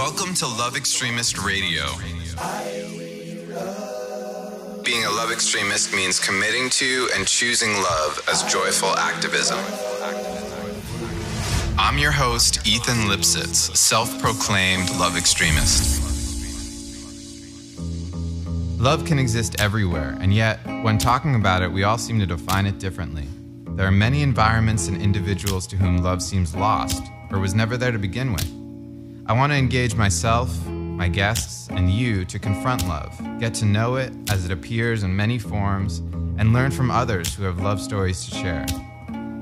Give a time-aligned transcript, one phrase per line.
[0.00, 1.84] Welcome to Love Extremist Radio.
[4.82, 9.58] Being a love extremist means committing to and choosing love as joyful activism.
[11.78, 16.00] I'm your host, Ethan Lipsitz, self proclaimed love extremist.
[18.80, 22.64] Love can exist everywhere, and yet, when talking about it, we all seem to define
[22.64, 23.28] it differently.
[23.76, 27.92] There are many environments and individuals to whom love seems lost or was never there
[27.92, 28.59] to begin with.
[29.30, 33.94] I want to engage myself, my guests, and you to confront love, get to know
[33.94, 35.98] it as it appears in many forms,
[36.36, 38.66] and learn from others who have love stories to share.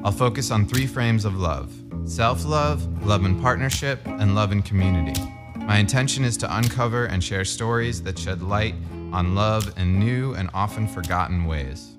[0.04, 1.72] I'll focus on three frames of love
[2.04, 5.18] self love, love in partnership, and love in community.
[5.56, 8.74] My intention is to uncover and share stories that shed light
[9.14, 11.96] on love in new and often forgotten ways.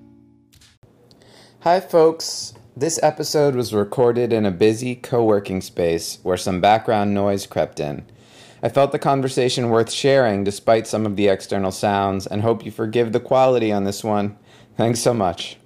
[1.62, 2.54] Hi, folks.
[2.78, 7.80] This episode was recorded in a busy co working space where some background noise crept
[7.80, 8.06] in.
[8.62, 12.72] I felt the conversation worth sharing despite some of the external sounds and hope you
[12.72, 14.38] forgive the quality on this one.
[14.78, 15.58] Thanks so much.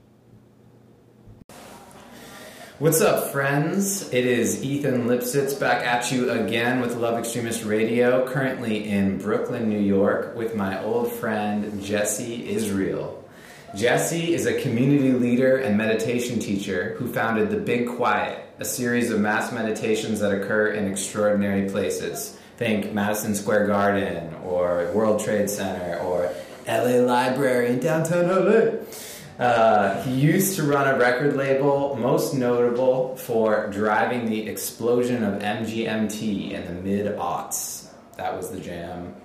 [2.80, 4.12] What's up, friends?
[4.14, 9.70] It is Ethan Lipsitz back at you again with Love Extremist Radio, currently in Brooklyn,
[9.70, 13.23] New York, with my old friend Jesse Israel.
[13.76, 19.10] Jesse is a community leader and meditation teacher who founded The Big Quiet, a series
[19.10, 22.38] of mass meditations that occur in extraordinary places.
[22.58, 26.32] Think Madison Square Garden, or World Trade Center, or
[26.68, 29.44] LA Library in downtown LA.
[29.44, 35.42] Uh, he used to run a record label, most notable for driving the explosion of
[35.42, 37.90] MGMT in the mid aughts.
[38.18, 39.16] That was the jam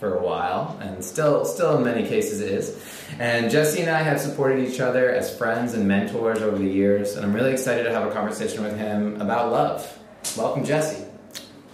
[0.00, 3.06] for a while, and still, still in many cases is.
[3.18, 7.16] And Jesse and I have supported each other as friends and mentors over the years,
[7.16, 9.98] and I'm really excited to have a conversation with him about love.
[10.36, 11.04] Welcome, Jesse.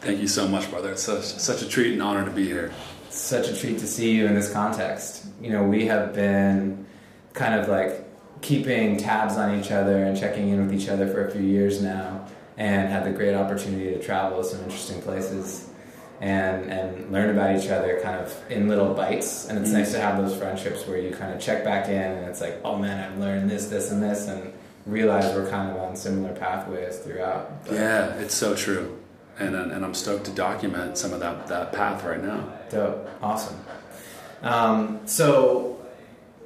[0.01, 0.91] Thank you so much, brother.
[0.91, 2.73] It's such, such a treat and honor to be here.
[3.11, 5.27] Such a treat to see you in this context.
[5.41, 6.85] You know, we have been
[7.33, 8.05] kind of like
[8.43, 11.81] keeping tabs on each other and checking in with each other for a few years
[11.81, 12.27] now
[12.57, 15.71] and had the great opportunity to travel to some interesting places
[16.21, 19.49] and and learn about each other kind of in little bites.
[19.49, 19.79] And it's mm-hmm.
[19.79, 22.61] nice to have those friendships where you kind of check back in and it's like
[22.65, 24.53] oh man I've learned this this and this and
[24.87, 27.65] realize we're kind of on similar pathways throughout.
[27.67, 28.99] But yeah it's so true.
[29.39, 32.53] And and I'm stoked to document some of that that path right now.
[32.71, 33.09] Dope.
[33.23, 33.57] Awesome.
[34.43, 35.77] Um, so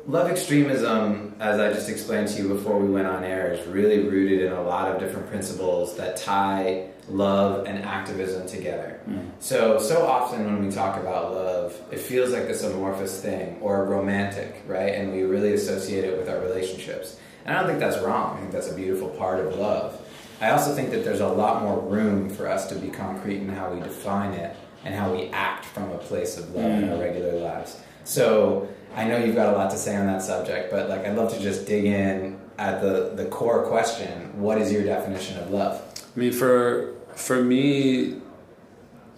[0.07, 4.09] Love extremism, as I just explained to you before we went on air, is really
[4.09, 9.01] rooted in a lot of different principles that tie love and activism together.
[9.09, 9.31] Mm.
[9.41, 13.85] So, so often when we talk about love, it feels like this amorphous thing or
[13.85, 14.95] romantic, right?
[14.95, 17.19] And we really associate it with our relationships.
[17.45, 18.37] And I don't think that's wrong.
[18.37, 20.01] I think that's a beautiful part of love.
[20.41, 23.49] I also think that there's a lot more room for us to be concrete in
[23.49, 26.83] how we define it and how we act from a place of love mm.
[26.83, 27.81] in our regular lives.
[28.05, 31.17] So, I know you've got a lot to say on that subject, but like I'd
[31.17, 35.51] love to just dig in at the the core question: What is your definition of
[35.51, 35.83] love?
[36.15, 38.21] I mean, for for me,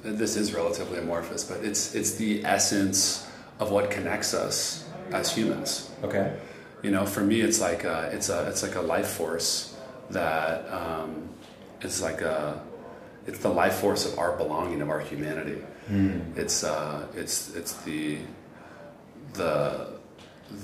[0.03, 5.91] this is relatively amorphous, but it's it's the essence of what connects us as humans.
[6.03, 6.37] Okay.
[6.83, 9.77] You know, for me, it's like a, it's a it's like a life force
[10.11, 11.29] that um,
[11.81, 12.61] it's like a
[13.27, 15.63] it's the life force of our belonging of our humanity.
[15.89, 16.37] Mm.
[16.37, 18.19] It's uh, it's it's the
[19.35, 19.89] the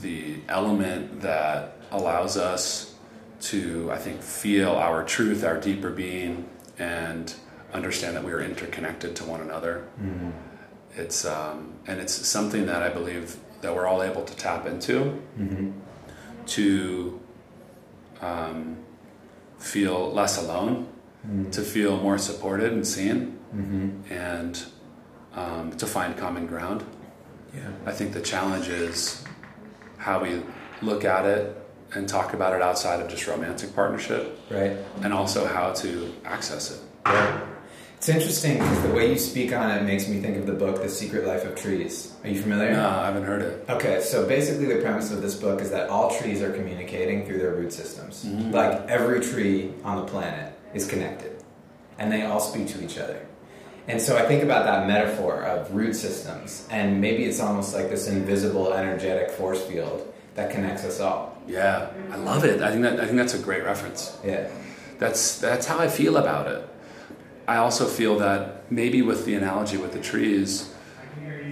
[0.03, 2.95] the element that allows us
[3.41, 7.35] to, I think, feel our truth, our deeper being, and
[7.73, 9.87] understand that we are interconnected to one another.
[10.01, 10.31] Mm-hmm.
[10.97, 15.21] It's um, and it's something that I believe that we're all able to tap into
[15.39, 15.71] mm-hmm.
[16.47, 17.21] to
[18.21, 18.79] um,
[19.59, 20.89] feel less alone,
[21.27, 21.51] mm-hmm.
[21.51, 24.13] to feel more supported and seen, mm-hmm.
[24.13, 24.65] and
[25.35, 26.85] um, to find common ground.
[27.55, 27.71] Yeah.
[27.87, 29.25] I think the challenge is
[29.99, 30.43] how we
[30.83, 34.39] look at it and talk about it outside of just romantic partnership.
[34.51, 34.77] Right.
[35.03, 36.81] And also how to access it.
[37.07, 37.47] Yeah.
[37.97, 40.81] It's interesting because the way you speak on it makes me think of the book
[40.81, 42.15] The Secret Life of Trees.
[42.23, 42.73] Are you familiar?
[42.73, 43.65] No, I haven't heard it.
[43.69, 47.39] Okay, so basically the premise of this book is that all trees are communicating through
[47.39, 48.25] their root systems.
[48.25, 48.53] Mm-hmm.
[48.53, 51.43] Like every tree on the planet is connected.
[51.99, 53.27] And they all speak to each other.
[53.89, 57.89] And so I think about that metaphor of root systems, and maybe it's almost like
[57.89, 61.38] this invisible energetic force field that connects us all.
[61.49, 62.61] Yeah, I love it.
[62.63, 64.17] I think that I think that's a great reference.
[64.25, 64.49] Yeah,
[64.99, 66.69] that's that's how I feel about it.
[67.47, 70.73] I also feel that maybe with the analogy with the trees,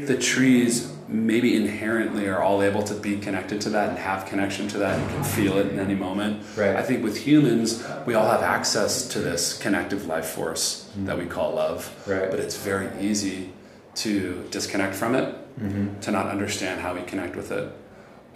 [0.05, 4.67] the trees maybe inherently are all able to be connected to that and have connection
[4.69, 6.45] to that and can feel it in any moment.
[6.57, 6.75] Right.
[6.77, 11.25] I think with humans, we all have access to this connective life force that we
[11.27, 11.89] call love.
[12.09, 12.29] Right.
[12.29, 13.51] But it's very easy
[13.97, 16.01] to disconnect from it, Mm-hmm.
[16.01, 17.73] to not understand how we connect with it,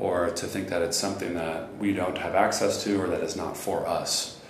[0.01, 3.37] or to think that it's something that we don't have access to or that is
[3.37, 4.41] not for us.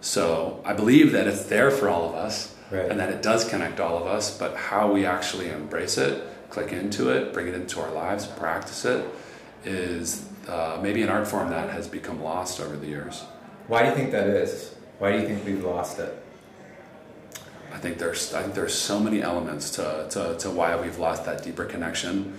[0.00, 2.90] So I believe that it's there for all of us Right.
[2.90, 6.72] and that it does connect all of us, but how we actually embrace it, click
[6.72, 9.06] into it, bring it into our lives, practice it,
[9.64, 13.24] is uh, maybe an art form that has become lost over the years.
[13.68, 14.74] Why do you think that is?
[14.98, 16.16] Why do you think we've lost it?
[17.74, 21.24] I think there's I think there's so many elements to, to, to why we've lost
[21.26, 22.38] that deeper connection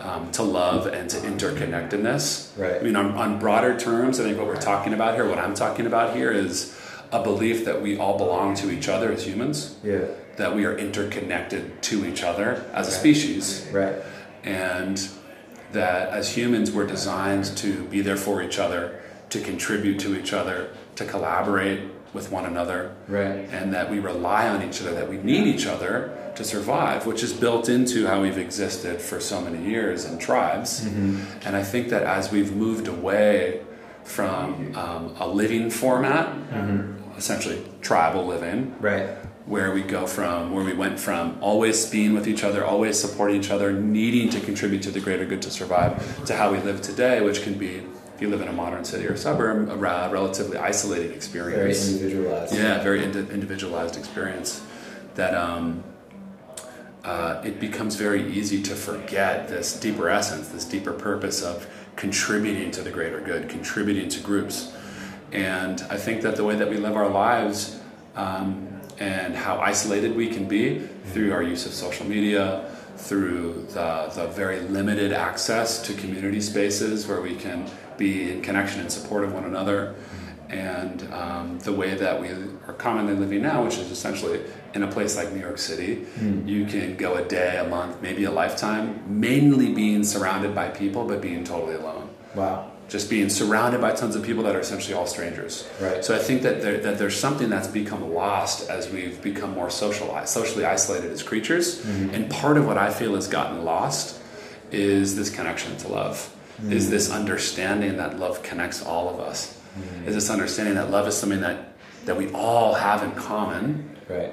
[0.00, 2.56] um, to love and to interconnectedness.
[2.58, 2.80] Right.
[2.80, 5.54] I mean, on, on broader terms, I think what we're talking about here, what I'm
[5.54, 6.76] talking about here, is
[7.12, 10.00] a belief that we all belong to each other as humans, Yeah.
[10.36, 12.98] that we are interconnected to each other as a Right.
[13.00, 13.94] species, Right.
[14.44, 15.00] and
[15.72, 18.92] that as humans we're designed to be there for each other,
[19.30, 21.80] to contribute to each other, to collaborate
[22.12, 23.48] with one another Right.
[23.52, 27.22] and that we rely on each other, that we need each other to survive, which
[27.22, 30.84] is built into how we've existed for so many years in tribes.
[30.86, 33.60] And I think that as we've moved away
[34.04, 36.26] from um, a living format,
[37.16, 39.08] essentially tribal living, Right.
[39.46, 43.36] where we go from where we went from always being with each other, always supporting
[43.36, 46.80] each other, needing to contribute to the greater good to survive, to how we live
[46.80, 47.82] today, which can be,
[48.14, 51.88] if you live in a modern city or suburb, a ra- relatively isolated Very experience.
[51.90, 52.54] individualized.
[52.54, 54.62] Yeah, very indi- individualized experience.
[55.16, 55.82] That um,
[57.04, 61.66] uh, it becomes very easy to forget this deeper essence, this deeper purpose of
[61.96, 64.72] contributing to the greater good, contributing to groups.
[65.32, 67.80] And I think that the way that we live our lives
[68.16, 68.68] um,
[68.98, 70.80] and how isolated we can be
[71.12, 77.06] through our use of social media, through the, the very limited access to community spaces
[77.06, 79.94] where we can be in connection and support of one another,
[80.50, 84.40] and um, the way that we are commonly living now, which is essentially
[84.74, 86.46] in a place like New York City, hmm.
[86.46, 91.04] you can go a day, a month, maybe a lifetime, mainly being surrounded by people,
[91.04, 92.08] but being totally alone.
[92.34, 92.70] Wow.
[92.88, 95.68] Just being surrounded by tons of people that are essentially all strangers.
[95.80, 96.04] Right.
[96.04, 99.70] So I think that there, that there's something that's become lost as we've become more
[99.70, 102.14] social, socially isolated as creatures, mm-hmm.
[102.14, 104.20] and part of what I feel has gotten lost
[104.72, 106.70] is this connection to love, mm.
[106.70, 110.06] is this understanding that love connects all of us, mm.
[110.06, 111.66] is this understanding that love is something that
[112.04, 114.32] that we all have in common, Right.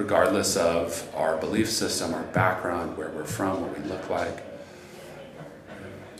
[0.00, 4.42] Regardless of our belief system, our background, where we're from, what we look like.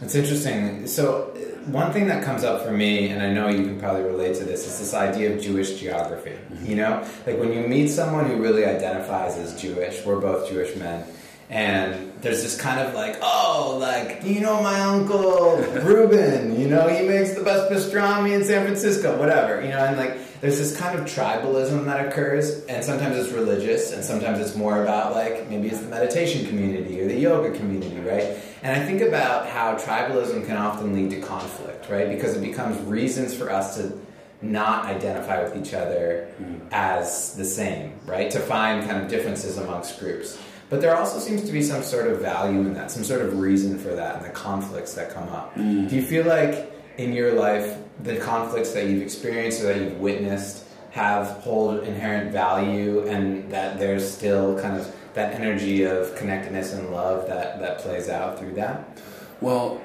[0.02, 0.86] It's interesting.
[0.86, 1.38] So, uh,
[1.70, 4.44] one thing that comes up for me, and I know you can probably relate to
[4.44, 6.36] this, is this idea of Jewish geography.
[6.62, 6.92] You know,
[7.26, 11.06] like when you meet someone who really identifies as Jewish, we're both Jewish men,
[11.50, 16.86] and there's this kind of like, oh, like, you know, my uncle Ruben, you know,
[16.86, 20.74] he makes the best pastrami in San Francisco, whatever, you know, and like, there's this
[20.76, 25.50] kind of tribalism that occurs, and sometimes it's religious, and sometimes it's more about like
[25.50, 28.38] maybe it's the meditation community or the yoga community, right?
[28.62, 32.08] And I think about how tribalism can often lead to conflict, right?
[32.08, 33.98] Because it becomes reasons for us to
[34.40, 36.68] not identify with each other mm-hmm.
[36.70, 38.30] as the same, right?
[38.30, 40.38] To find kind of differences amongst groups.
[40.70, 43.38] But there also seems to be some sort of value in that, some sort of
[43.38, 45.54] reason for that, and the conflicts that come up.
[45.56, 49.98] Do you feel like in your life, the conflicts that you've experienced or that you've
[49.98, 56.72] witnessed have hold inherent value, and that there's still kind of that energy of connectedness
[56.72, 58.98] and love that, that plays out through that?
[59.40, 59.80] Well,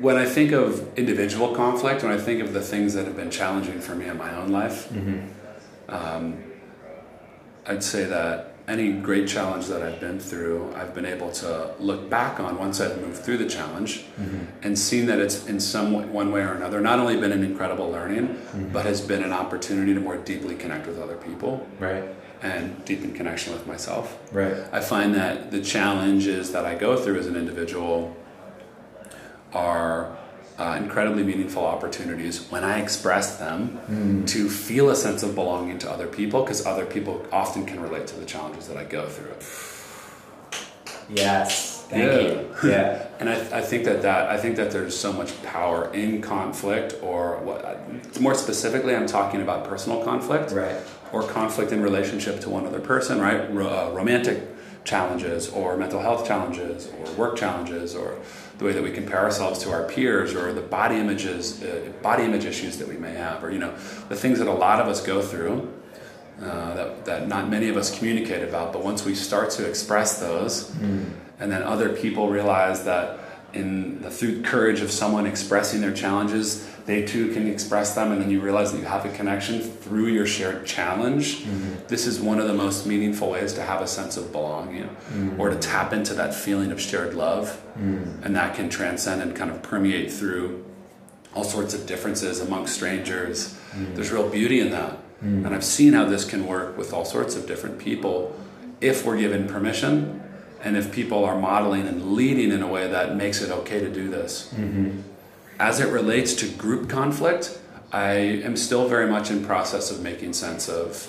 [0.00, 3.30] when I think of individual conflict, when I think of the things that have been
[3.30, 4.92] challenging for me in my own life,
[5.88, 6.42] um,
[7.66, 12.10] I'd say that any great challenge that I've been through, I've been able to look
[12.10, 14.44] back on once I've moved through the challenge mm-hmm.
[14.62, 17.44] and seen that it's in some way, one way or another not only been an
[17.44, 18.68] incredible learning, mm-hmm.
[18.72, 21.66] but has been an opportunity to more deeply connect with other people.
[21.78, 22.04] Right,
[22.42, 24.18] and deepen connection with myself.
[24.30, 28.14] right, I find that the challenges that I go through as an individual
[29.54, 30.16] are
[30.58, 35.90] uh, incredibly meaningful opportunities when I express them to feel a sense of belonging to
[35.90, 39.34] other people because other people often can relate to the challenges that I go through.
[41.08, 42.18] yes, thank Yeah.
[42.20, 42.46] you.
[42.70, 46.20] Yeah, And I, I think that, that I think that there's so much power in
[46.22, 50.76] conflict, or what, more specifically, I'm talking about personal conflict, right,
[51.12, 53.52] or conflict in relationship to one other person, right?
[53.52, 54.42] Ro- uh, romantic
[54.86, 58.18] challenges, or mental health challenges, or work challenges, or
[58.56, 62.22] the way that we compare ourselves to our peers, or the body images, uh, body
[62.24, 63.72] image issues that we may have, or you know,
[64.08, 65.70] the things that a lot of us go through.
[66.40, 70.20] Uh, that, that not many of us communicate about, but once we start to express
[70.20, 70.70] those,
[71.40, 73.18] and then other people realize that
[73.56, 78.20] in the through courage of someone expressing their challenges, they too can express them, and
[78.20, 81.40] then you realize that you have a connection through your shared challenge.
[81.40, 81.86] Mm-hmm.
[81.88, 85.40] This is one of the most meaningful ways to have a sense of belonging, mm-hmm.
[85.40, 88.22] or to tap into that feeling of shared love, mm-hmm.
[88.22, 90.64] and that can transcend and kind of permeate through
[91.34, 93.58] all sorts of differences among strangers.
[93.72, 93.94] Mm.
[93.94, 94.96] There's real beauty in that.
[95.22, 95.44] Mm.
[95.44, 98.34] And I've seen how this can work with all sorts of different people
[98.80, 100.22] if we're given permission
[100.66, 103.88] and if people are modeling and leading in a way that makes it okay to
[103.88, 104.52] do this.
[104.52, 105.00] Mm-hmm.
[105.60, 107.56] As it relates to group conflict,
[107.92, 108.14] I
[108.48, 111.06] am still very much in process of making sense of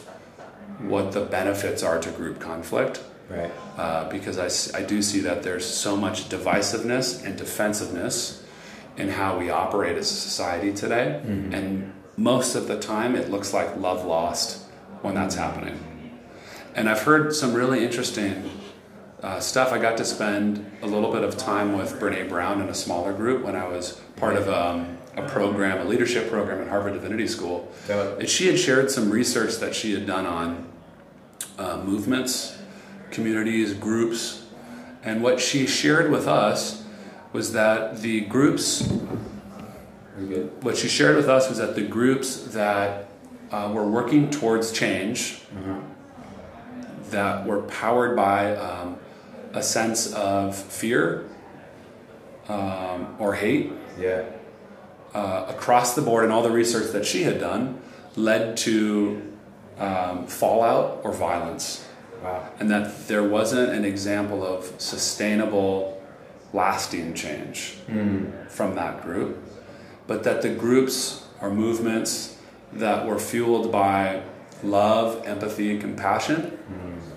[0.80, 3.02] what the benefits are to group conflict.
[3.30, 3.52] Right.
[3.78, 8.46] Uh, because I, I do see that there's so much divisiveness and defensiveness
[8.96, 11.20] in how we operate as a society today.
[11.26, 11.54] Mm-hmm.
[11.56, 14.68] And most of the time, it looks like love lost
[15.02, 15.80] when that's happening.
[16.76, 18.52] And I've heard some really interesting
[19.28, 19.74] uh, stuff.
[19.74, 23.12] I got to spend a little bit of time with Brene Brown in a smaller
[23.12, 27.28] group when I was part of um, a program, a leadership program at Harvard Divinity
[27.28, 27.70] School.
[27.90, 30.70] And she had shared some research that she had done on
[31.58, 32.58] uh, movements,
[33.12, 34.46] communities, groups.
[35.04, 36.86] And what she shared with us
[37.34, 38.88] was that the groups,
[40.62, 43.10] what she shared with us was that the groups that
[43.52, 45.82] uh, were working towards change, mm-hmm.
[47.10, 48.98] that were powered by um,
[49.58, 51.28] a sense of fear
[52.48, 54.24] um, or hate, yeah.
[55.14, 57.82] Uh, across the board, and all the research that she had done
[58.16, 59.34] led to
[59.80, 61.88] um, fallout or violence.
[62.24, 62.52] Wow.
[62.60, 66.02] And that there wasn't an example of sustainable
[66.54, 68.50] lasting change mm.
[68.50, 69.38] from that group,
[70.08, 72.38] but that the groups or movements
[72.74, 74.24] that were fueled by
[74.64, 77.17] love, empathy, and compassion, mm.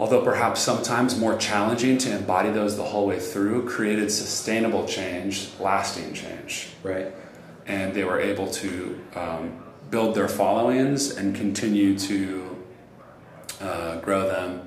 [0.00, 5.50] Although perhaps sometimes more challenging to embody those the whole way through, created sustainable change,
[5.60, 6.68] lasting change.
[6.82, 7.12] Right.
[7.66, 12.64] And they were able to um, build their followings and continue to
[13.60, 14.66] uh, grow them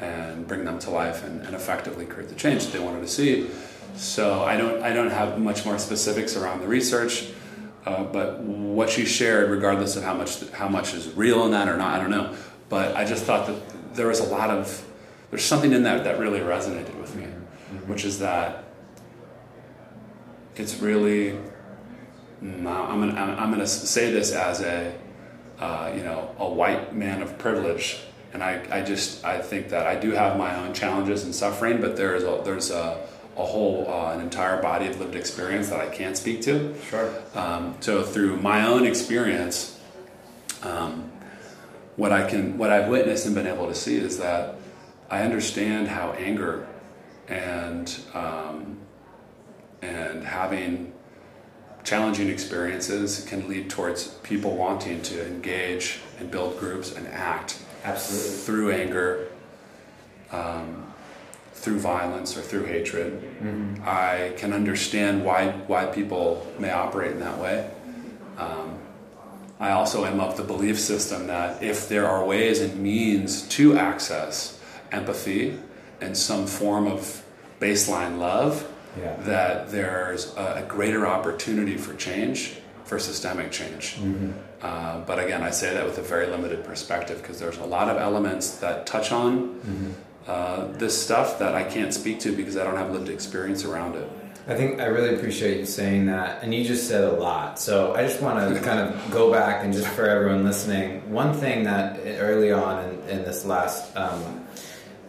[0.00, 3.08] and bring them to life and, and effectively create the change that they wanted to
[3.08, 3.48] see.
[3.94, 7.28] So I don't I don't have much more specifics around the research,
[7.86, 11.68] uh, but what she shared, regardless of how much how much is real in that
[11.68, 12.34] or not, I don't know.
[12.68, 14.86] But I just thought that there was a lot of
[15.30, 17.90] there's something in that that really resonated with me, mm-hmm.
[17.90, 18.64] which is that
[20.56, 21.38] it's really
[22.42, 24.94] I'm gonna I'm gonna say this as a
[25.58, 28.00] uh, you know a white man of privilege
[28.32, 31.80] and I, I just I think that I do have my own challenges and suffering,
[31.80, 33.06] but there's a, there's a,
[33.36, 36.74] a whole uh, an entire body of lived experience that I can't speak to.
[36.88, 37.12] Sure.
[37.34, 39.78] Um, so through my own experience,
[40.62, 41.11] um,
[41.96, 44.56] what I can what I've witnessed and been able to see is that
[45.10, 46.66] I understand how anger
[47.28, 48.78] and um,
[49.82, 50.92] and having
[51.84, 58.38] challenging experiences can lead towards people wanting to engage and build groups and act Absolutely.
[58.38, 59.28] Through anger,
[60.30, 60.86] um,
[61.54, 63.20] through violence, or through hatred.
[63.42, 63.82] Mm-hmm.
[63.84, 67.68] I can understand why why people may operate in that way.
[68.38, 68.78] Um,
[69.62, 73.78] I also am of the belief system that if there are ways and means to
[73.78, 74.58] access
[74.90, 75.56] empathy
[76.00, 77.24] and some form of
[77.60, 79.14] baseline love, yeah.
[79.20, 83.94] that there's a, a greater opportunity for change for systemic change.
[83.94, 84.32] Mm-hmm.
[84.60, 87.88] Uh, but again, I say that with a very limited perspective because there's a lot
[87.88, 89.90] of elements that touch on mm-hmm.
[90.26, 93.94] uh, this stuff that I can't speak to because I don't have lived experience around
[93.94, 94.10] it.
[94.48, 97.60] I think I really appreciate you saying that, and you just said a lot.
[97.60, 101.32] So I just want to kind of go back and just for everyone listening, one
[101.32, 104.44] thing that early on in, in this last um,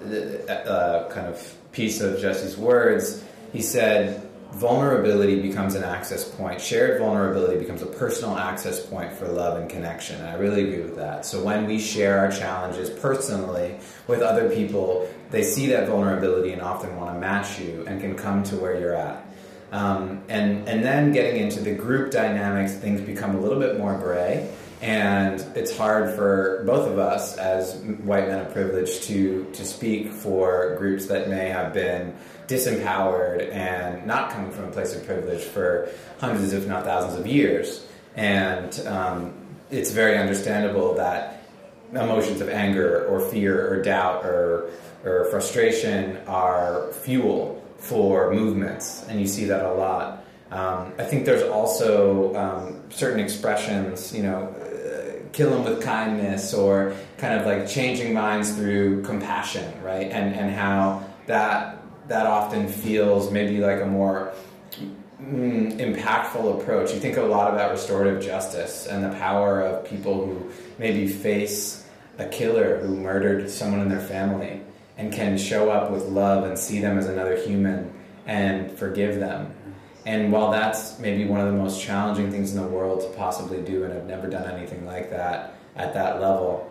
[0.08, 4.22] uh, kind of piece of Jesse's words, he said
[4.52, 6.62] vulnerability becomes an access point.
[6.62, 10.20] Shared vulnerability becomes a personal access point for love and connection.
[10.20, 11.26] And I really agree with that.
[11.26, 16.62] So when we share our challenges personally with other people, they see that vulnerability and
[16.62, 19.26] often want to match you and can come to where you're at.
[19.72, 23.98] Um, and and then getting into the group dynamics, things become a little bit more
[23.98, 27.74] gray, and it's hard for both of us as
[28.04, 32.14] white men of privilege to to speak for groups that may have been
[32.48, 37.26] disempowered and not coming from a place of privilege for hundreds, if not thousands, of
[37.26, 37.88] years.
[38.16, 39.34] And um,
[39.72, 41.44] it's very understandable that
[41.92, 44.70] emotions of anger or fear or doubt or,
[45.04, 50.24] or frustration are fuel for movements, and you see that a lot.
[50.52, 56.54] Um, I think there's also um, certain expressions, you know, uh, kill them with kindness
[56.54, 60.12] or kind of like changing minds through compassion, right?
[60.12, 64.34] And, and how that that often feels maybe like a more
[65.22, 66.94] mm, impactful approach.
[66.94, 71.88] You think a lot about restorative justice and the power of people who maybe face
[72.20, 74.62] a killer who murdered someone in their family
[74.98, 77.94] and can show up with love and see them as another human
[78.26, 79.54] and forgive them.
[80.06, 83.62] And while that's maybe one of the most challenging things in the world to possibly
[83.62, 86.70] do, and I've never done anything like that at that level,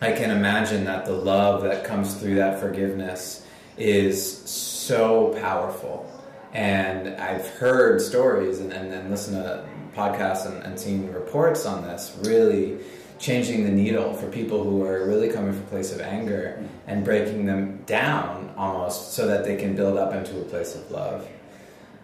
[0.00, 3.44] I can imagine that the love that comes through that forgiveness
[3.76, 6.10] is so powerful.
[6.52, 12.16] And I've heard stories and, and listened to podcasts and, and seen reports on this
[12.22, 12.78] really
[13.18, 17.04] changing the needle for people who are really coming from a place of anger and
[17.04, 21.26] breaking them down almost so that they can build up into a place of love.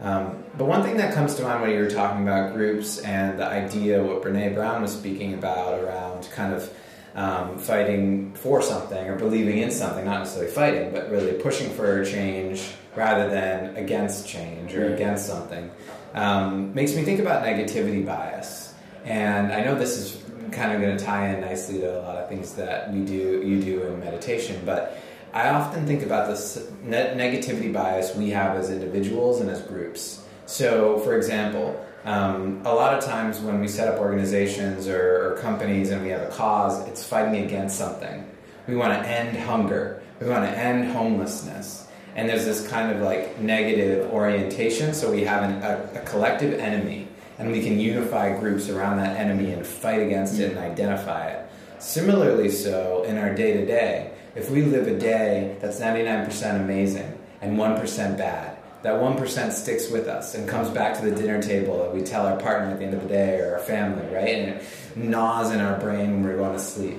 [0.00, 3.38] Um, but one thing that comes to mind when you were talking about groups and
[3.38, 6.72] the idea, what Brene Brown was speaking about around kind of
[7.14, 12.04] um, fighting for something or believing in something, not necessarily fighting, but really pushing for
[12.04, 15.70] change rather than against change or against something,
[16.14, 18.74] um, makes me think about negativity bias.
[19.04, 20.23] And I know this is
[20.54, 23.42] kind of going to tie in nicely to a lot of things that we do,
[23.44, 24.98] you do in meditation, but
[25.32, 30.24] I often think about this negativity bias we have as individuals and as groups.
[30.46, 35.38] So, for example, um, a lot of times when we set up organizations or, or,
[35.38, 38.30] companies and we have a cause, it's fighting against something.
[38.68, 40.02] We want to end hunger.
[40.20, 41.88] We want to end homelessness.
[42.14, 44.94] And there's this kind of like negative orientation.
[44.94, 47.03] So we have an, a, a collective enemy
[47.38, 51.48] and we can unify groups around that enemy and fight against it and identify it.
[51.78, 57.18] Similarly, so in our day to day, if we live a day that's 99% amazing
[57.40, 61.84] and 1% bad, that 1% sticks with us and comes back to the dinner table
[61.84, 64.34] and we tell our partner at the end of the day or our family, right?
[64.34, 66.98] And it gnaws in our brain when we're going to sleep.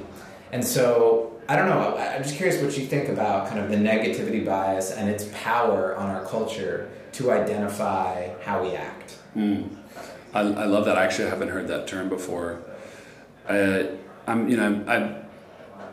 [0.52, 3.76] And so, I don't know, I'm just curious what you think about kind of the
[3.76, 9.18] negativity bias and its power on our culture to identify how we act.
[9.36, 9.70] Mm.
[10.36, 10.98] I, I, love that.
[10.98, 12.62] I actually haven't heard that term before.
[13.48, 13.90] I,
[14.28, 15.16] I'm, you know, I'm,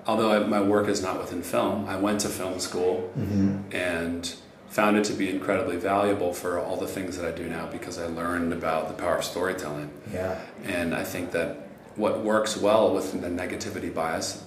[0.06, 3.74] although I, my work is not within film, I went to film school mm-hmm.
[3.74, 4.34] and
[4.68, 7.98] found it to be incredibly valuable for all the things that I do now because
[7.98, 9.90] I learned about the power of storytelling.
[10.12, 10.40] Yeah.
[10.64, 14.44] And I think that what works well with the negativity bias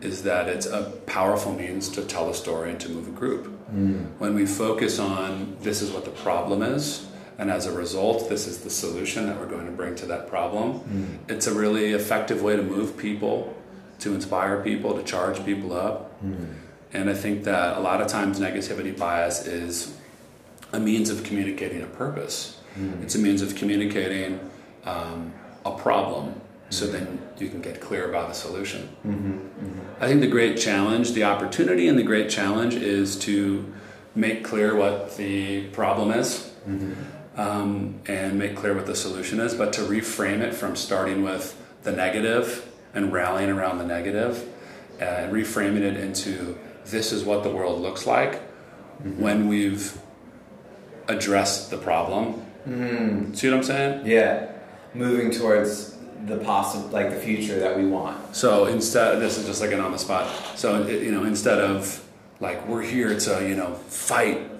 [0.00, 3.46] is that it's a powerful means to tell a story and to move a group.
[3.70, 4.06] Mm.
[4.18, 7.06] When we focus on this is what the problem is,
[7.38, 10.28] and as a result, this is the solution that we're going to bring to that
[10.28, 11.32] problem, mm.
[11.32, 13.56] it's a really effective way to move people
[14.00, 16.22] to inspire people, to charge people up.
[16.24, 16.54] Mm.
[16.92, 19.96] And I think that a lot of times negativity bias is
[20.72, 22.60] a means of communicating a purpose.
[22.78, 23.02] Mm.
[23.02, 24.40] It's a means of communicating
[24.84, 25.32] um,
[25.64, 26.40] a problem
[26.70, 26.92] so mm.
[26.92, 28.88] then you can get clear about a solution.
[29.06, 29.32] Mm-hmm.
[29.32, 30.02] Mm-hmm.
[30.02, 33.72] I think the great challenge, the opportunity and the great challenge is to
[34.14, 36.52] make clear what the problem is.
[36.68, 36.92] Mm-hmm.
[37.40, 41.56] Um, and make clear what the solution is, but to reframe it from starting with
[41.84, 44.46] the negative and rallying around the negative
[45.00, 49.20] and reframing it into this is what the world looks like mm-hmm.
[49.20, 49.98] when we've
[51.08, 52.44] addressed the problem.
[52.68, 53.34] Mm.
[53.34, 54.06] See what I'm saying?
[54.06, 54.52] Yeah,
[54.94, 58.36] moving towards the possible, like the future that we want.
[58.36, 60.28] So instead, this is just like an on the spot.
[60.56, 62.04] So you know, instead of
[62.38, 64.50] like we're here to you know fight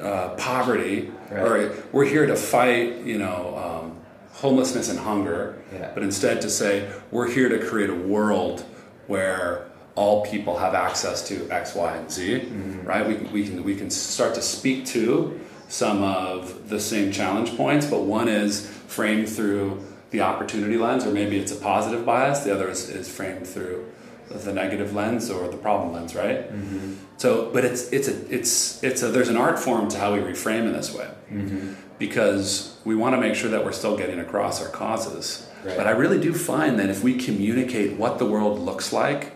[0.00, 1.42] uh, poverty, right.
[1.42, 3.98] or we're here to fight you know um,
[4.38, 5.90] homelessness and hunger, yeah.
[5.94, 8.64] but instead to say we're here to create a world
[9.08, 12.86] where all people have access to X, Y, and Z, mm-hmm.
[12.86, 13.06] right?
[13.06, 17.86] We, we, can, we can start to speak to some of the same challenge points,
[17.86, 22.54] but one is framed through the opportunity lens, or maybe it's a positive bias, the
[22.54, 23.92] other is, is framed through
[24.30, 26.50] the negative lens or the problem lens, right?
[26.52, 26.94] Mm-hmm.
[27.18, 30.20] So, but it's it's a it's it's a there's an art form to how we
[30.20, 31.74] reframe in this way, mm-hmm.
[31.98, 35.46] because we want to make sure that we're still getting across our causes.
[35.64, 35.76] Right.
[35.76, 39.32] But I really do find that if we communicate what the world looks like,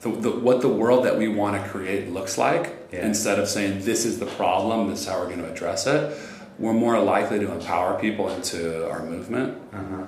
[0.00, 3.06] the, the, what the world that we want to create looks like, yeah.
[3.06, 6.18] instead of saying this is the problem, this is how we're going to address it,
[6.58, 9.56] we're more likely to empower people into our movement.
[9.72, 10.06] Uh-huh.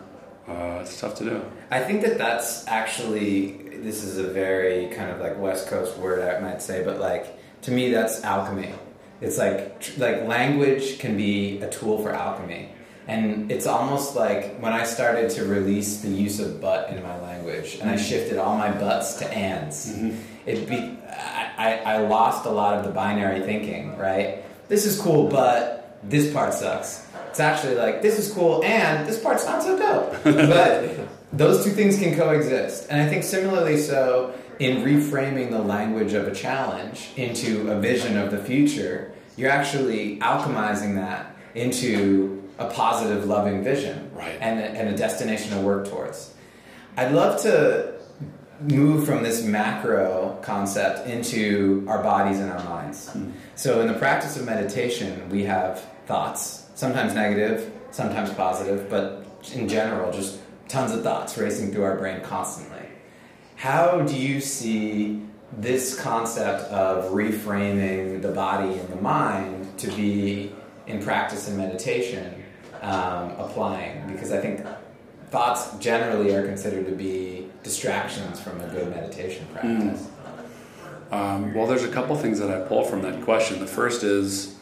[0.50, 1.42] Uh, it's tough to do.
[1.70, 6.20] I think that that's actually this is a very kind of like West Coast word
[6.22, 8.72] I might say, but like to me that's alchemy.
[9.20, 12.70] It's like like language can be a tool for alchemy.
[13.06, 17.18] And it's almost like when I started to release the use of but in my
[17.20, 18.04] language, and I mm-hmm.
[18.04, 19.90] shifted all my buts to ands.
[19.90, 20.16] Mm-hmm.
[20.46, 20.96] It be
[21.58, 23.96] I, I lost a lot of the binary thinking.
[23.96, 27.06] Right, this is cool, but this part sucks.
[27.30, 30.22] It's actually like this is cool, and this part's not so dope.
[30.24, 36.12] but those two things can coexist, and I think similarly so in reframing the language
[36.12, 42.66] of a challenge into a vision of the future, you're actually alchemizing that into a
[42.68, 44.36] positive, loving vision Right.
[44.40, 46.34] and, a, and a destination to work towards.
[46.96, 47.94] I'd love to
[48.60, 53.08] move from this macro concept into our bodies and our minds.
[53.08, 53.30] Hmm.
[53.54, 59.68] So, in the practice of meditation, we have thoughts, sometimes negative, sometimes positive, but in
[59.68, 62.86] general, just tons of thoughts racing through our brain constantly.
[63.56, 65.20] How do you see
[65.58, 70.54] this concept of reframing the body and the mind to be
[70.86, 72.42] in practice and meditation
[72.80, 74.10] um, applying?
[74.10, 74.66] Because I think
[75.28, 80.08] thoughts generally are considered to be distractions from a good meditation practice.
[81.12, 83.60] Um, well, there's a couple things that I pull from that question.
[83.60, 84.56] The first is,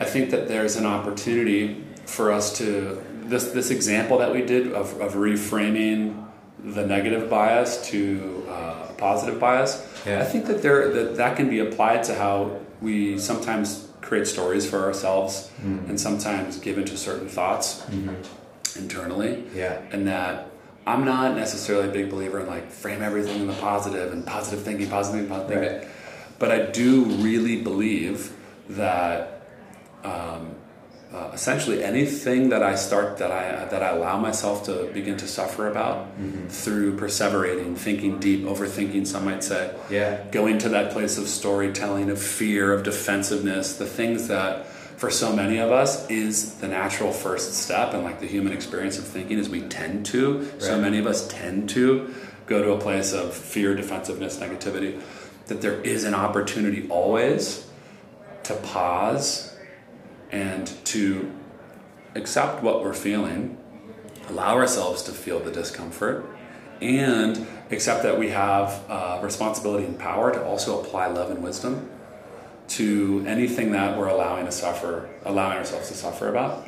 [0.00, 4.72] I think that there's an opportunity for us to this this example that we did
[4.72, 6.26] of, of reframing
[6.62, 9.86] the negative bias to uh, a positive bias.
[10.06, 10.20] Yeah.
[10.20, 14.68] I think that there that that can be applied to how we sometimes create stories
[14.68, 17.82] for ourselves and sometimes give into certain thoughts
[18.76, 19.80] internally Yeah.
[19.92, 20.48] and that
[20.86, 24.62] I'm not necessarily a big believer in like frame everything in the positive and positive
[24.62, 25.78] thinking, positive thinking, positive thinking.
[25.88, 26.38] Right.
[26.38, 28.32] But I do really believe
[28.68, 29.33] that
[30.04, 30.54] um,
[31.12, 35.28] uh, essentially anything that I start that I that I allow myself to begin to
[35.28, 36.08] suffer about
[36.48, 40.24] through perseverating, thinking deep, overthinking, some might say, Yeah.
[40.32, 45.34] going to that place of storytelling, of fear, of defensiveness, the things that for so
[45.34, 49.38] many of us is the natural first step and like the human experience of thinking
[49.38, 52.12] is we tend to, so many of us tend to
[52.46, 55.00] go to a place of fear, defensiveness, negativity,
[55.46, 57.66] that there is an opportunity always
[58.44, 59.53] to pause
[60.30, 61.30] and to
[62.14, 63.58] accept what we're feeling,
[64.28, 66.24] allow ourselves to feel the discomfort,
[66.80, 71.90] and accept that we have uh, responsibility and power to also apply love and wisdom
[72.66, 76.66] to anything that we're allowing to suffer, allowing ourselves to suffer about,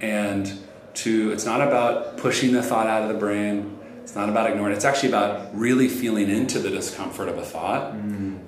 [0.00, 0.58] and
[0.94, 3.78] to it's not about pushing the thought out of the brain.
[4.02, 4.74] It's not about ignoring.
[4.74, 7.92] It's actually about really feeling into the discomfort of a thought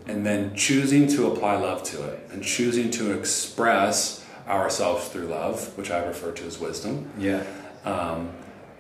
[0.06, 4.19] and then choosing to apply love to it and choosing to express
[4.50, 7.42] ourselves through love, which I refer to as wisdom Yeah.
[7.84, 8.30] um,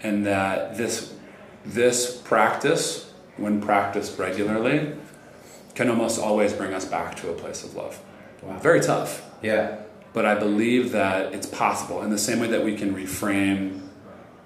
[0.02, 1.14] and that this
[1.64, 4.92] this practice, when practiced regularly,
[5.74, 7.98] can almost always bring us back to a place of love.
[8.42, 8.58] Wow.
[8.58, 9.76] Very tough, Yeah.
[10.14, 13.80] but I believe that it's possible in the same way that we can reframe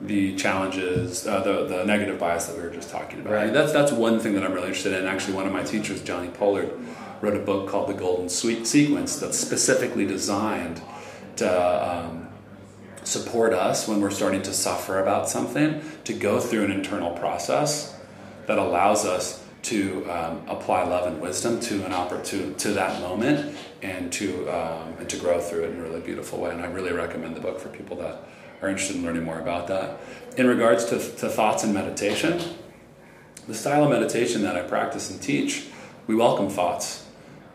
[0.01, 3.33] the challenges, uh, the the negative bias that we were just talking about.
[3.33, 3.53] Right.
[3.53, 5.07] That's that's one thing that I'm really interested in.
[5.07, 6.71] Actually, one of my teachers, Jonni Pollard,
[7.23, 10.83] wrote a book called The Golden Sweet Sequence that's specifically designed
[11.37, 12.29] to um,
[13.05, 17.99] support us when we're starting to suffer about something to go through an internal process
[18.47, 23.01] that allows us to um, apply love and wisdom to an oppor- to, to that
[23.01, 26.51] moment and to um, and to grow through it in a really beautiful way.
[26.51, 28.23] And I really recommend the book for people that
[28.61, 30.01] are interested in learning more about that.
[30.37, 32.41] In regards to, to thoughts and meditation,
[33.47, 35.67] the style of meditation that I practice and teach,
[36.07, 37.07] we welcome thoughts.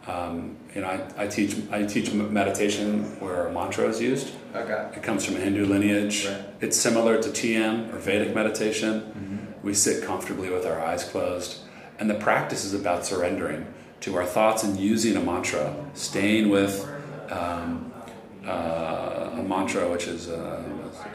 [0.08, 4.34] Um, you know, I, I teach I teach meditation where a mantra is used.
[4.56, 4.90] Okay.
[4.96, 6.26] It comes from a Hindu lineage.
[6.26, 6.46] Right.
[6.62, 9.54] It's similar to TM or Vedic meditation.
[9.62, 11.60] We sit comfortably with our eyes closed.
[12.00, 13.68] And the practice is about surrendering
[14.00, 16.88] to our thoughts and using a mantra, staying with
[17.30, 17.92] um,
[18.48, 20.64] uh, a mantra, which is uh,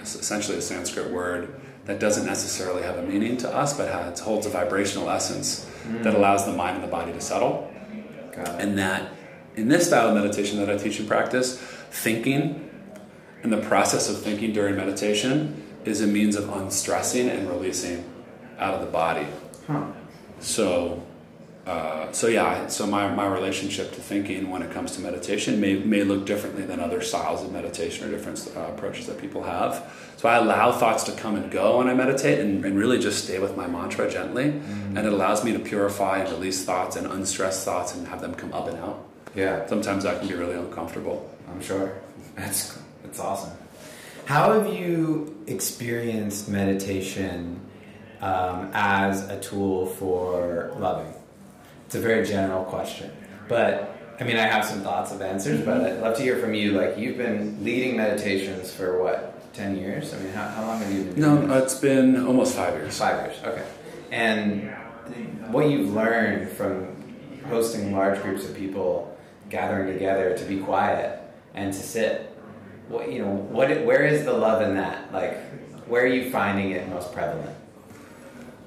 [0.02, 4.44] essentially a Sanskrit word that doesn't necessarily have a meaning to us, but has, holds
[4.44, 5.66] a vibrational essence
[6.02, 7.74] that allows the mind and the body to settle
[8.58, 9.12] and that
[9.56, 11.58] in this style of meditation that I teach and practice,
[11.90, 12.70] thinking
[13.44, 18.02] and the process of thinking during meditation is a means of unstressing and releasing
[18.58, 19.26] out of the body.
[19.66, 19.84] Huh.
[20.40, 21.06] So,
[21.66, 25.74] uh, so yeah, so my, my relationship to thinking when it comes to meditation may,
[25.74, 29.92] may look differently than other styles of meditation or different uh, approaches that people have.
[30.16, 33.24] So I allow thoughts to come and go when I meditate and, and really just
[33.24, 34.44] stay with my mantra gently.
[34.44, 38.34] And it allows me to purify and release thoughts and unstress thoughts and have them
[38.34, 39.06] come up and out.
[39.34, 39.66] Yeah.
[39.66, 41.30] Sometimes that can be really uncomfortable.
[41.50, 41.92] I'm sure.
[42.36, 43.52] That's that's awesome.
[44.24, 47.60] How have you experienced meditation
[48.20, 51.12] um, as a tool for loving?
[51.86, 53.10] It's a very general question,
[53.48, 56.54] but I mean, I have some thoughts of answers, but I'd love to hear from
[56.54, 56.72] you.
[56.72, 60.14] Like, you've been leading meditations for what, ten years?
[60.14, 61.14] I mean, how, how long have you been?
[61.20, 62.96] doing No, it's been almost five years.
[62.96, 63.66] Five years, okay.
[64.10, 64.70] And
[65.52, 66.96] what you've learned from
[67.48, 69.13] hosting large groups of people
[69.54, 71.20] gathering together to be quiet
[71.54, 72.36] and to sit,
[72.88, 75.12] what you know, what where is the love in that?
[75.12, 75.38] Like,
[75.86, 77.56] where are you finding it most prevalent?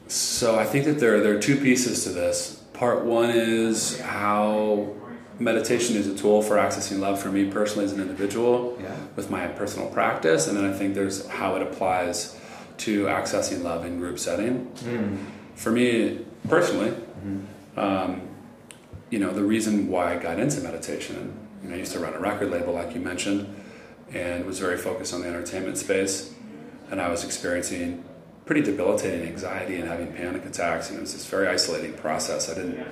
[0.08, 2.64] So I think that there there are two pieces to this.
[2.74, 4.94] Part one is how
[5.40, 8.96] meditation is a tool for accessing love for me personally as an individual Yeah.
[9.16, 12.40] with my personal practice, and then I think there's how it applies
[12.86, 14.72] to accessing love in group setting.
[15.56, 16.94] For me personally,
[17.76, 18.22] um,
[19.10, 22.14] you know, the reason why I got into meditation, you know, I used to run
[22.14, 23.54] a record label, like you mentioned,
[24.14, 26.34] and was very focused on the entertainment space,
[26.92, 28.04] and I was experiencing
[28.46, 32.50] pretty debilitating anxiety and having panic attacks, and it was this very isolating process.
[32.50, 32.86] I didn't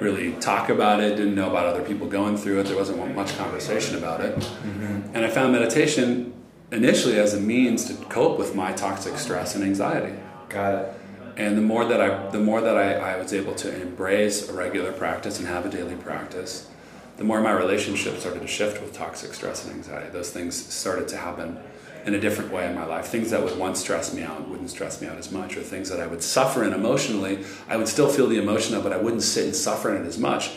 [0.00, 2.64] really talk about it, didn't know about other people going through it.
[2.64, 5.14] There wasn't much conversation about it, mm-hmm.
[5.14, 6.34] and I found meditation
[6.70, 10.14] initially as a means to cope with my toxic stress and anxiety.
[10.50, 10.97] Got it.
[11.38, 14.52] And the more that I, the more that I, I was able to embrace a
[14.52, 16.68] regular practice and have a daily practice,
[17.16, 20.10] the more my relationship started to shift with toxic stress and anxiety.
[20.10, 21.58] Those things started to happen
[22.04, 23.06] in a different way in my life.
[23.06, 25.88] Things that would once stress me out wouldn't stress me out as much, or things
[25.90, 28.96] that I would suffer in emotionally, I would still feel the emotion of, but I
[28.96, 30.52] wouldn't sit and suffer in it as much.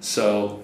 [0.00, 0.62] So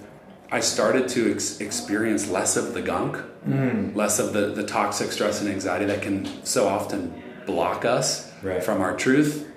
[0.50, 3.94] I started to ex- experience less of the gunk, mm.
[3.94, 8.62] less of the, the toxic stress and anxiety that can so often block us Right.
[8.64, 9.49] from our truth,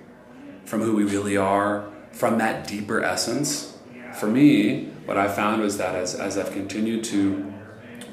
[0.65, 3.77] from who we really are, from that deeper essence.
[4.13, 7.51] For me, what I found was that as, as I've continued to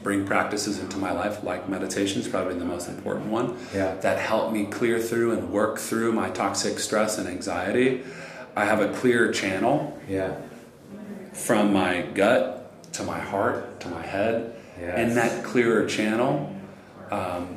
[0.02, 3.94] bring practices into my life, like meditation is probably the most important one, Yeah.
[3.96, 8.02] that help me clear through and work through my toxic stress and anxiety.
[8.56, 10.32] I have a clear channel Yeah.
[11.34, 14.54] from my gut to my heart to my head.
[14.80, 14.98] Yes.
[14.98, 16.50] In that clearer channel,
[17.10, 17.56] um,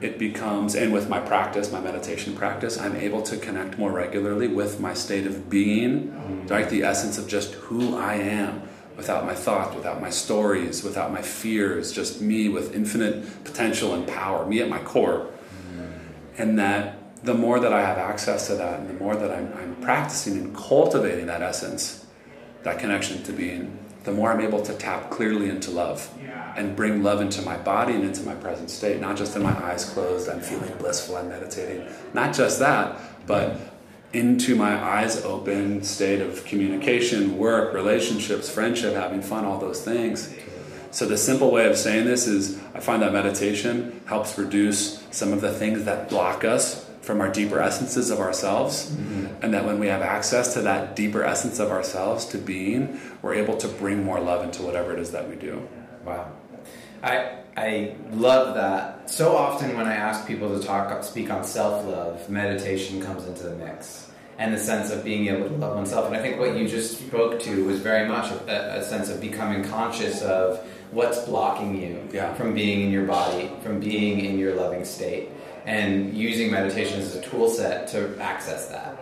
[0.00, 4.48] it becomes, and with my practice, my meditation practice, I'm able to connect more regularly
[4.48, 6.46] with my state of being, mm-hmm.
[6.46, 8.62] like the essence of just who I am,
[8.96, 14.06] without my thoughts, without my stories, without my fears, just me with infinite potential and
[14.06, 15.30] power, me at my core.
[15.30, 16.42] Mm-hmm.
[16.42, 19.52] And that the more that I have access to that, and the more that I'm,
[19.54, 22.06] I'm practicing and cultivating that essence,
[22.62, 23.78] that connection to being,
[24.08, 26.10] the more I'm able to tap clearly into love
[26.56, 29.54] and bring love into my body and into my present state, not just in my
[29.64, 31.86] eyes closed, I'm feeling blissful, I'm meditating.
[32.14, 33.60] Not just that, but
[34.14, 40.34] into my eyes open state of communication, work, relationships, friendship, having fun, all those things.
[40.90, 45.34] So, the simple way of saying this is I find that meditation helps reduce some
[45.34, 48.90] of the things that block us from our deeper essences of ourselves.
[48.90, 49.42] Mm-hmm.
[49.42, 53.32] And that when we have access to that deeper essence of ourselves, to being, we're
[53.32, 55.66] able to bring more love into whatever it is that we do.
[56.04, 56.30] Wow.
[57.02, 59.08] I I love that.
[59.08, 63.56] So often when I ask people to talk speak on self-love, meditation comes into the
[63.56, 64.10] mix.
[64.36, 66.06] And the sense of being able to love oneself.
[66.08, 69.18] And I think what you just spoke to was very much a, a sense of
[69.20, 72.34] becoming conscious of what's blocking you Yeah.
[72.34, 75.30] from being in your body, from being in your loving state,
[75.68, 78.98] and using meditation as a tool set to access that.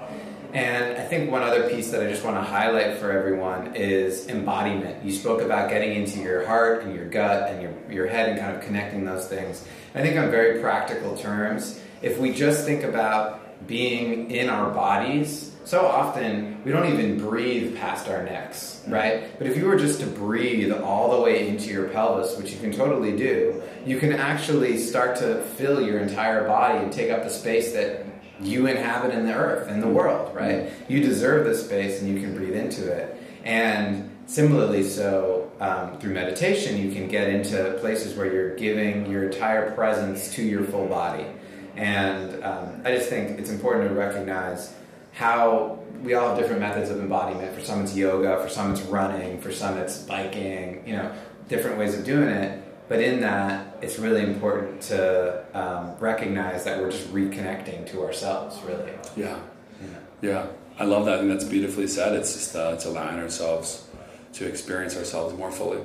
[0.53, 4.27] And I think one other piece that I just want to highlight for everyone is
[4.27, 5.05] embodiment.
[5.05, 8.41] You spoke about getting into your heart and your gut and your, your head and
[8.41, 9.65] kind of connecting those things.
[9.95, 15.55] I think on very practical terms, if we just think about being in our bodies,
[15.67, 19.37] so often we don't even breathe past our necks, right?
[19.37, 22.59] But if you were just to breathe all the way into your pelvis, which you
[22.61, 27.25] can totally do, you can actually start to fill your entire body and take up
[27.25, 28.07] the space that
[28.41, 30.71] you inhabit in the earth and the world, right?
[30.89, 33.21] You deserve this space and you can breathe into it.
[33.43, 39.25] And similarly, so um, through meditation, you can get into places where you're giving your
[39.25, 41.27] entire presence to your full body.
[41.75, 44.73] And um, I just think it's important to recognize
[45.17, 47.55] how we all have different methods of embodiment.
[47.55, 51.11] For some, it's yoga, for some, it's running, for some, it's biking, you know,
[51.49, 52.63] different ways of doing it.
[52.87, 58.61] But in that, it's really important to um, recognize that we're just reconnecting to ourselves,
[58.65, 58.93] really.
[59.17, 59.41] Yeah.
[59.81, 59.89] Yeah.
[60.21, 60.47] Yeah.
[60.79, 61.21] I love that.
[61.21, 62.13] and that's beautifully said.
[62.13, 63.89] It's just uh, it's allowing ourselves
[64.35, 65.81] to experience ourselves more fully.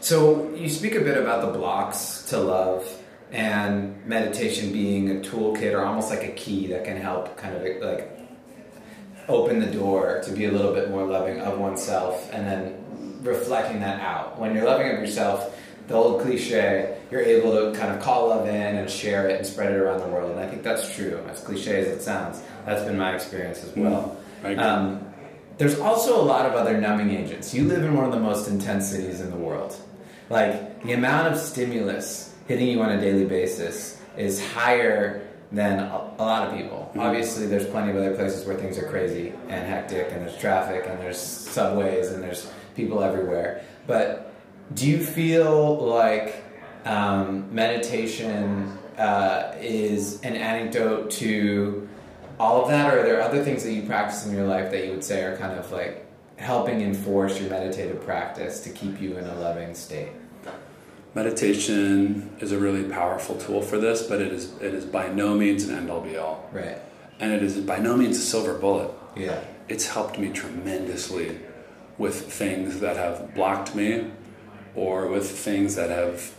[0.00, 2.84] So you speak a bit about the blocks to love
[3.32, 7.82] and meditation being a toolkit or almost like a key that can help kind of
[7.82, 8.18] like
[9.28, 12.84] open the door to be a little bit more loving of oneself and then
[13.22, 14.38] reflecting that out.
[14.38, 18.46] When you're loving of yourself, the old cliche, you're able to kind of call love
[18.46, 20.30] in and share it and spread it around the world.
[20.32, 22.42] And I think that's true, as cliche as it sounds.
[22.66, 24.16] That's been my experience as well.
[24.40, 24.56] Agree.
[24.56, 25.08] Um,
[25.58, 27.54] there's also a lot of other numbing agents.
[27.54, 29.76] You live in one of the most intense cities in the world.
[30.28, 36.14] Like the amount of stimulus hitting you on a daily basis is higher than a,
[36.18, 36.90] a lot of people.
[36.96, 40.84] Obviously, there's plenty of other places where things are crazy and hectic, and there's traffic,
[40.86, 43.62] and there's subways, and there's people everywhere.
[43.86, 44.32] But
[44.74, 46.42] do you feel like
[46.84, 51.88] um, meditation uh, is an antidote to
[52.38, 54.84] all of that, or are there other things that you practice in your life that
[54.84, 59.16] you would say are kind of like helping enforce your meditative practice to keep you
[59.16, 60.08] in a loving state?
[61.14, 65.34] Meditation is a really powerful tool for this, but it is it is by no
[65.34, 66.48] means an end all be all.
[66.52, 66.78] Right.
[67.20, 68.90] And it is by no means a silver bullet.
[69.14, 69.42] Yeah.
[69.68, 71.38] It's helped me tremendously
[71.98, 74.10] with things that have blocked me
[74.74, 76.34] or with things that have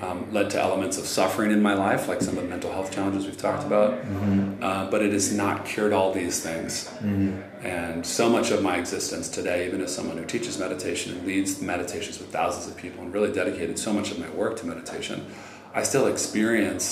[0.00, 2.92] um, led to elements of suffering in my life, like some of the mental health
[2.92, 3.94] challenges we've talked about.
[3.94, 4.62] Mm-hmm.
[4.62, 6.88] Uh, but it has not cured all these things.
[7.00, 7.55] Mm-hmm.
[7.66, 11.60] And so much of my existence today, even as someone who teaches meditation and leads
[11.60, 15.26] meditations with thousands of people and really dedicated so much of my work to meditation,
[15.74, 16.84] I still experience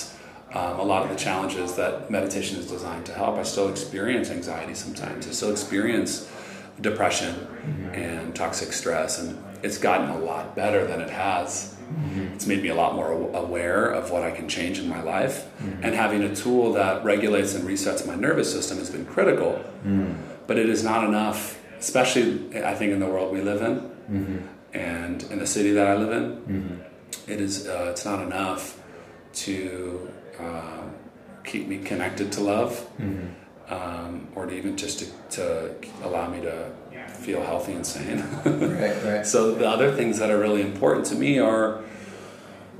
[0.52, 3.36] um, a lot of the challenges that meditation is designed to help.
[3.36, 5.28] I still experience anxiety sometimes.
[5.28, 6.12] I still experience
[6.80, 7.34] depression
[7.64, 7.94] Mm-hmm.
[7.94, 11.74] and toxic stress, and it's gotten a lot better than it has.
[11.80, 12.34] Mm-hmm.
[12.34, 15.36] It's made me a lot more aware of what I can change in my life,
[15.44, 15.82] Mm-hmm.
[15.84, 19.64] and having a tool that regulates and resets my nervous system has been critical.
[19.86, 20.14] Mm.
[20.46, 24.36] But it is not enough, especially I think in the world we live in, Mm-hmm.
[24.76, 26.84] and in the city that I live in.
[27.26, 28.78] It is uh, it's not enough
[29.44, 30.82] to uh,
[31.44, 32.86] keep me connected to love,
[33.70, 36.70] um, or to even just to, to allow me to
[37.08, 38.22] feel healthy and sane.
[38.44, 39.02] Right.
[39.04, 39.26] Right.
[39.34, 41.82] So the other things that are really important to me are,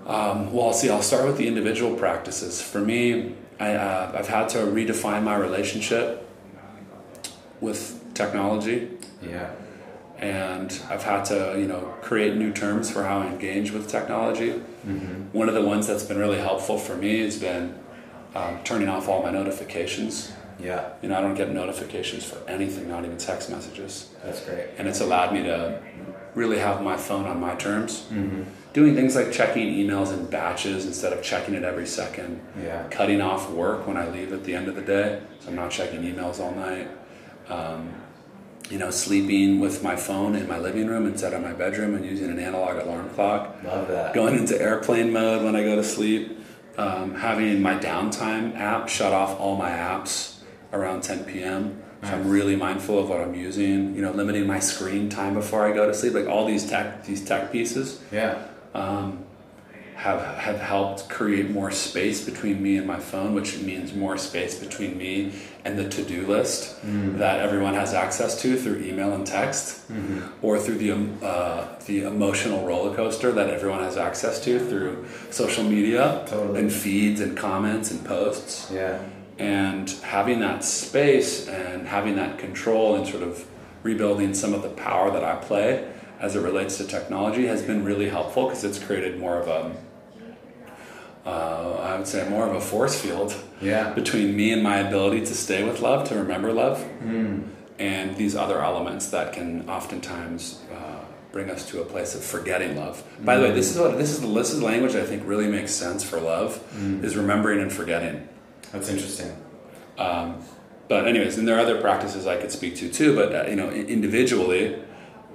[0.07, 2.61] um, well, see, I'll start with the individual practices.
[2.61, 6.24] For me, I, uh, I've had to redefine my relationship
[7.61, 8.89] with technology,
[9.23, 9.51] Yeah.
[10.19, 14.51] and I've had to, you know, create new terms for how I engage with technology.
[15.33, 17.75] One of the ones that's been really helpful for me has been
[18.35, 20.33] um, turning off all my notifications.
[20.61, 20.91] Yeah.
[21.03, 24.67] You know, I don't get notifications for anything, not even text messages That's great.
[24.79, 25.81] and it's allowed me to
[26.35, 28.07] really have my phone on my terms.
[28.13, 28.43] Mm-hmm.
[28.73, 32.41] Doing things like checking emails in batches instead of checking it every second.
[32.61, 32.87] Yeah.
[32.89, 35.71] Cutting off work when I leave at the end of the day, so I'm not
[35.71, 36.89] checking emails all night.
[37.49, 37.95] Um,
[38.71, 42.05] you know, sleeping with my phone in my living room instead of my bedroom and
[42.05, 43.57] using an analog alarm clock.
[43.63, 44.15] Love that.
[44.15, 46.39] Going into airplane mode when I go to sleep.
[46.79, 50.39] Um, having my downtime app shut off all my apps
[50.73, 51.81] around 10 p.m.
[52.03, 53.95] So I'm really mindful of what I'm using.
[53.95, 56.15] You know, limiting my screen time before I go to sleep.
[56.15, 58.47] Like all these tech these tech pieces Yeah.
[58.75, 59.25] um,
[59.97, 64.59] have have helped create more space between me and my phone, which means more space
[64.59, 65.33] between me
[65.65, 66.77] and the to do list
[67.19, 69.83] that everyone has access to through email and text,
[70.43, 70.93] or through the
[71.25, 76.61] uh, the emotional roller coaster that everyone has access to through social media Totally.
[76.61, 78.99] and feeds and comments and posts Yeah.
[79.39, 83.45] and having that space and having that control and sort of
[83.83, 85.87] rebuilding some of the power that I play
[86.21, 89.77] as it relates to technology has been really helpful because it's created more of a
[91.27, 93.91] uh, I would say more of a force field Yeah.
[93.95, 97.45] between me and my ability to stay with love, to remember love, Mm.
[97.79, 101.01] and these other elements that can oftentimes uh,
[101.33, 103.03] bring us to a place of forgetting love.
[103.25, 105.49] By the way, this is what this is the this is language I think really
[105.49, 106.63] makes sense for love
[107.03, 108.29] is remembering and forgetting.
[108.73, 109.33] That's interesting.
[109.99, 110.37] Um,
[110.89, 113.17] but anyways, and there are other practices I could speak to too.
[113.17, 114.77] But uh, you know, individually,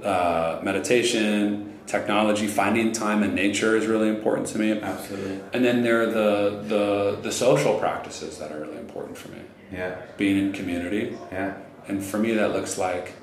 [0.04, 4.72] uh, meditation, technology, finding time in nature is really important to me.
[4.80, 5.40] Absolutely.
[5.54, 9.40] And then there are the the the social practices that are really important for me.
[9.72, 10.02] Yeah.
[10.18, 11.54] Being in community, Yeah.
[11.88, 13.14] and for me that looks like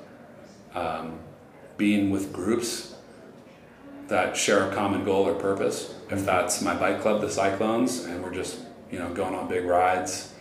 [0.75, 1.19] um,
[1.77, 2.95] being with groups
[4.07, 5.93] that share a common goal or purpose.
[6.09, 8.59] If that's my bike club, the Cyclones, and we're just
[8.91, 10.33] you know going on big rides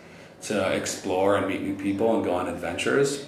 [0.43, 3.27] to explore and meet new people and go on adventures.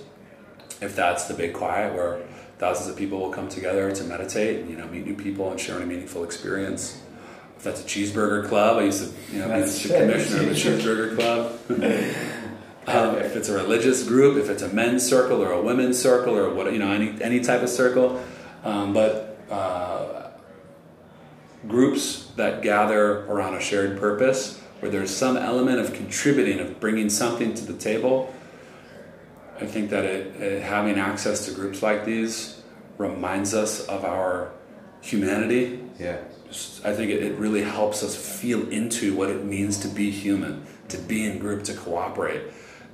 [0.80, 2.20] If that's the big quiet where
[2.58, 5.60] thousands of people will come together to meditate and you know meet new people and
[5.60, 7.00] share a meaningful experience.
[7.56, 10.54] If that's a cheeseburger club, I used to you know be the commissioner of the
[10.54, 12.34] cheeseburger club.
[12.88, 16.34] Um, if it's a religious group, if it's a men's circle or a women's circle
[16.34, 18.18] or what you know any any type of circle,
[18.64, 20.30] um, but uh,
[21.66, 27.10] groups that gather around a shared purpose, where there's some element of contributing, of bringing
[27.10, 28.32] something to the table.
[29.60, 32.62] I think that it, it, having access to groups like these
[32.96, 34.52] reminds us of our
[35.00, 35.80] humanity.
[35.98, 36.18] Yeah.
[36.84, 40.64] I think it, it really helps us feel into what it means to be human,
[40.88, 42.42] to be in group, to cooperate.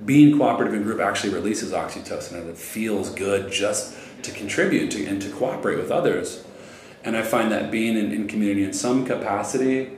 [0.03, 5.05] Being cooperative in group actually releases oxytocin, and it feels good just to contribute to,
[5.05, 6.43] and to cooperate with others.
[7.03, 9.91] And I find that being in, in community in some capacity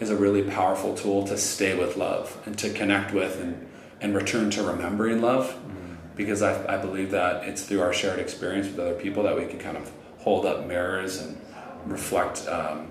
[0.00, 3.68] is a really powerful tool to stay with love and to connect with and,
[4.00, 5.48] and return to remembering love.
[5.48, 5.85] Mm-hmm.
[6.16, 9.46] Because I, I believe that it's through our shared experience with other people that we
[9.46, 11.40] can kind of hold up mirrors and
[11.84, 12.88] reflect um,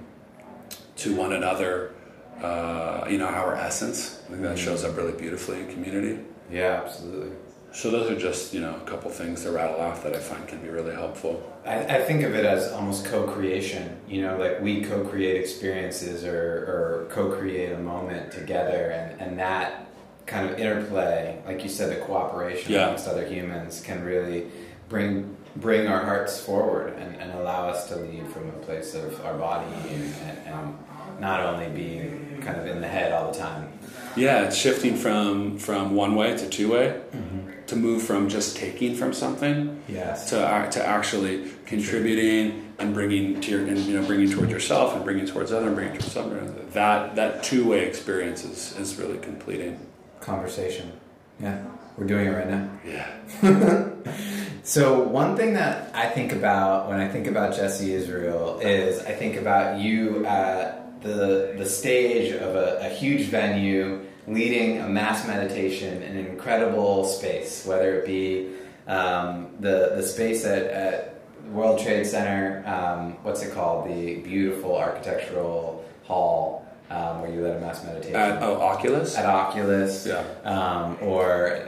[0.98, 1.96] to one another
[2.42, 4.22] uh, you know, our essence.
[4.26, 6.22] I think that shows up really beautifully in community.
[6.52, 7.32] Yeah, absolutely.
[7.72, 10.48] So those are just you know a couple things to rattle off that I find
[10.48, 11.52] can be really helpful.
[11.66, 14.00] I, I think of it as almost co-creation.
[14.08, 19.88] You know, like we co-create experiences or, or co-create a moment together, and, and that
[20.26, 22.86] kind of interplay, like you said, the cooperation Yeah.
[22.86, 24.46] amongst other humans can really
[24.90, 29.24] bring bring our hearts forward and, and allow us to lead from a place of
[29.26, 30.14] our body and,
[30.46, 30.78] and,
[31.18, 33.72] not only being kind of in the head all the time.
[34.18, 37.66] Yeah, it's shifting from from one way to two way, mm-hmm.
[37.68, 40.30] to move from just taking from something Yes.
[40.32, 45.06] to to actually contributing and bringing to your and you know bringing towards yourself and
[45.06, 46.40] bringing towards other and bringing towards other.
[46.74, 49.80] That that two way experience is, is really completing.
[50.20, 50.92] Conversation.
[51.40, 51.64] Yeah.
[51.98, 52.70] We're doing it right now.
[52.86, 53.90] Yeah.
[54.66, 59.12] So one thing that I think about when I think about Jesse Israel is I
[59.12, 65.28] think about you at the the stage of a, a huge venue leading a mass
[65.28, 68.56] meditation in an incredible space, whether it be
[68.88, 74.76] um, the the space at, at World Trade Center, um, what's it called, the beautiful
[74.76, 79.18] architectural hall um, where you led a mass meditation At oh, Oculus.
[79.18, 80.24] at Oculus, Yeah.
[80.44, 81.60] um, or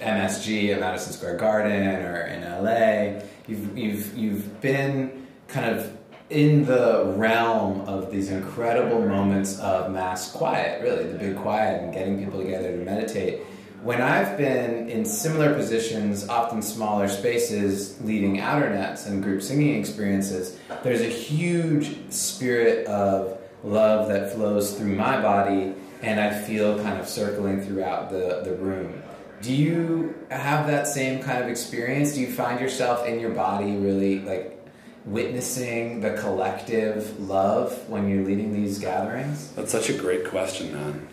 [0.00, 3.22] MSG at Madison Square Garden, or in LA.
[3.48, 5.96] You've you've you've been kind of
[6.30, 11.92] in the realm of these incredible moments of mass quiet, really the big quiet, and
[11.92, 13.40] getting people together to meditate.
[13.82, 19.74] When I've been in similar positions, often smaller spaces, leading outer nets and group singing
[19.78, 26.82] experiences, there's a huge spirit of love that flows through my body and I feel
[26.82, 29.02] kind of circling throughout the, the room.
[29.40, 32.14] Do you have that same kind of experience?
[32.14, 34.58] Do you find yourself in your body really like
[35.04, 39.50] witnessing the collective love when you're leading these gatherings?
[39.52, 41.08] That's such a great question, man.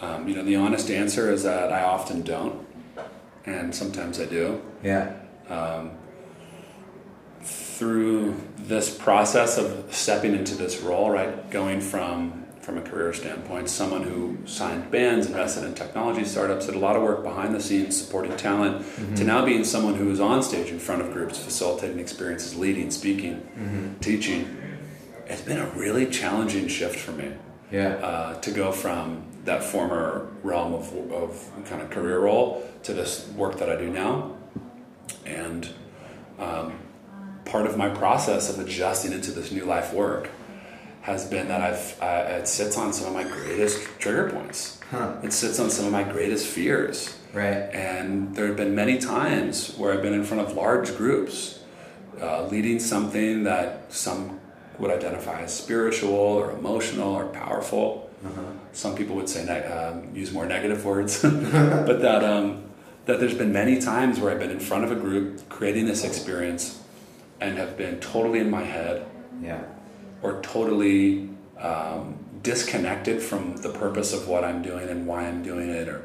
[0.00, 2.64] Um, you know, the honest answer is that I often don't,
[3.46, 4.60] and sometimes I do.
[4.82, 5.16] Yeah.
[5.48, 5.92] Um,
[7.42, 13.68] through this process of stepping into this role, right, going from from a career standpoint,
[13.68, 17.60] someone who signed bands, invested in technology startups, did a lot of work behind the
[17.60, 18.82] scenes supporting talent,
[19.16, 22.90] to now being someone who is on stage in front of groups, facilitating experiences, leading,
[22.90, 24.56] speaking, teaching.
[25.26, 27.32] It's been a really challenging shift for me
[27.70, 27.96] Yeah.
[27.96, 33.28] uh, to go from that former realm of, of kind of career role to this
[33.36, 34.36] work that I do now.
[35.26, 35.68] And
[36.38, 36.78] um,
[37.44, 40.30] part of my process of adjusting into this new life work
[41.02, 44.80] has been that I've uh, it sits on some of my greatest trigger points.
[44.90, 45.16] Huh.
[45.22, 47.16] It sits on some of my greatest fears.
[47.32, 47.68] Right.
[47.74, 51.58] And there have been many times where I've been in front of large groups,
[52.20, 54.40] uh, leading something that some
[54.78, 58.10] would identify as spiritual or emotional or powerful.
[58.72, 62.64] Some people would say neg- um, use more negative words, but that um,
[63.04, 66.04] that there's been many times where I've been in front of a group creating this
[66.04, 66.82] experience,
[67.40, 69.06] and have been totally in my head
[69.42, 69.62] Yeah.
[70.22, 71.28] or totally
[71.58, 76.02] um, disconnected from the purpose of what I'm doing and why I'm doing it, or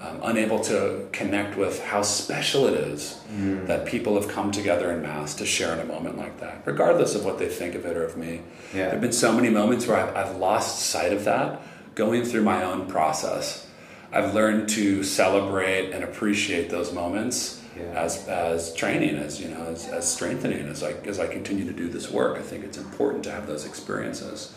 [0.00, 3.18] um, unable to connect with how special it is
[3.66, 7.14] that people have come together in mass to share in a moment like that, regardless
[7.14, 8.40] of what they think of it or of me.
[8.72, 8.82] Yeah.
[8.84, 11.60] There have been so many moments where I've, I've lost sight of that
[11.94, 13.66] going through my own process.
[14.12, 17.84] I've learned to celebrate and appreciate those moments Yeah.
[17.94, 21.72] as as training, as you know, as, as strengthening, as I as I continue to
[21.72, 22.38] do this work.
[22.38, 24.54] I think it's important to have those experiences.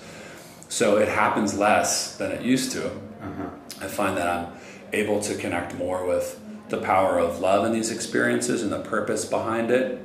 [0.69, 2.87] So it happens less than it used to.
[2.87, 3.49] Uh-huh.
[3.81, 4.53] I find that I'm
[4.93, 6.39] able to connect more with
[6.69, 10.01] the power of love in these experiences and the purpose behind it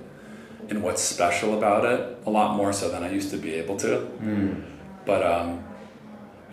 [0.69, 3.77] and what's special about it a lot more so than I used to be able
[3.79, 4.07] to.
[5.05, 5.65] But um,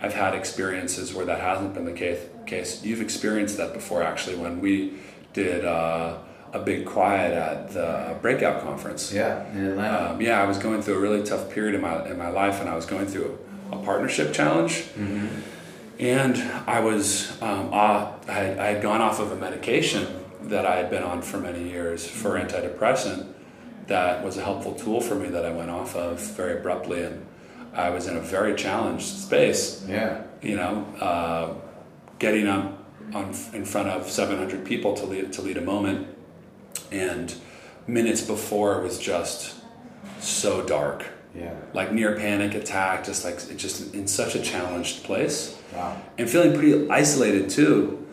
[0.02, 2.18] I've had experiences where that hasn't been the case.
[2.46, 2.82] case.
[2.82, 4.94] You've experienced that before, actually, when we
[5.32, 6.18] did uh,
[6.52, 9.12] a big quiet at the breakout conference.
[9.12, 9.48] Yeah.
[9.52, 10.10] In Atlanta.
[10.10, 12.60] Um, yeah, I was going through a really tough period in my in my life,
[12.60, 13.38] and I was going through
[13.72, 14.84] a, partnership challenge.
[15.98, 16.36] And
[16.66, 20.06] I was um, I, had, I had gone off of a medication
[20.42, 23.26] that I had been on for many years for antidepressant.
[23.86, 27.26] That was a helpful tool for me that I went off of very abruptly, and
[27.74, 29.84] I was in a very challenged space.
[29.88, 30.22] yeah.
[30.42, 31.54] You know, uh,
[32.18, 32.78] getting up
[33.14, 36.08] on in front of 700 people to lead to lead a moment,
[36.92, 37.34] and
[37.86, 39.54] minutes before it was just
[40.20, 41.04] so dark
[41.34, 41.52] Yeah.
[41.72, 45.96] like near panic attack, just like it just in such a challenged place, Wow.
[46.18, 48.04] and feeling pretty isolated too.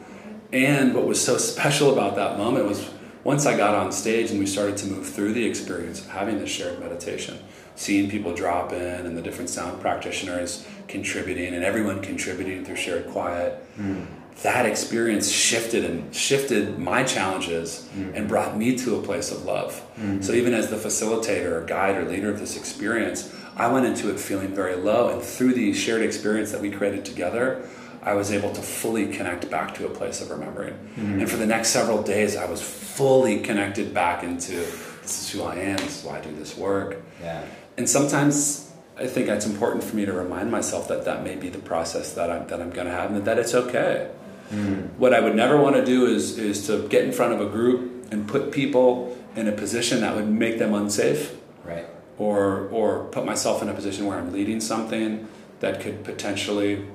[0.53, 2.89] And what was so special about that moment was
[3.23, 6.39] once I got on stage and we started to move through the experience of having
[6.39, 7.39] this shared meditation,
[7.75, 13.07] seeing people drop in and the different sound practitioners contributing and everyone contributing through shared
[13.09, 13.61] quiet.
[13.77, 14.05] Mm.
[14.43, 18.15] That experience shifted and shifted my challenges mm.
[18.15, 19.83] and brought me to a place of love.
[19.99, 20.23] Mm.
[20.23, 24.11] So even as the facilitator or guide or leader of this experience, I went into
[24.11, 27.67] it feeling very low, and through the shared experience that we created together,
[28.03, 30.73] I was able to fully connect back to a place of remembering.
[30.73, 31.19] Mm-hmm.
[31.21, 34.53] And for the next several days, I was fully connected back into
[35.01, 37.01] this is who I am, this is why I do this work.
[37.21, 37.43] Yeah.
[37.77, 41.49] And sometimes I think it's important for me to remind myself that that may be
[41.49, 44.09] the process that I'm, that I'm going to have and that it's okay.
[44.49, 44.89] Mm.
[44.97, 47.49] What I would never want to do is, is to get in front of a
[47.49, 51.35] group and put people in a position that would make them unsafe.
[51.63, 51.85] Right.
[52.17, 55.27] Or, or put myself in a position where I'm leading something
[55.59, 56.87] that could potentially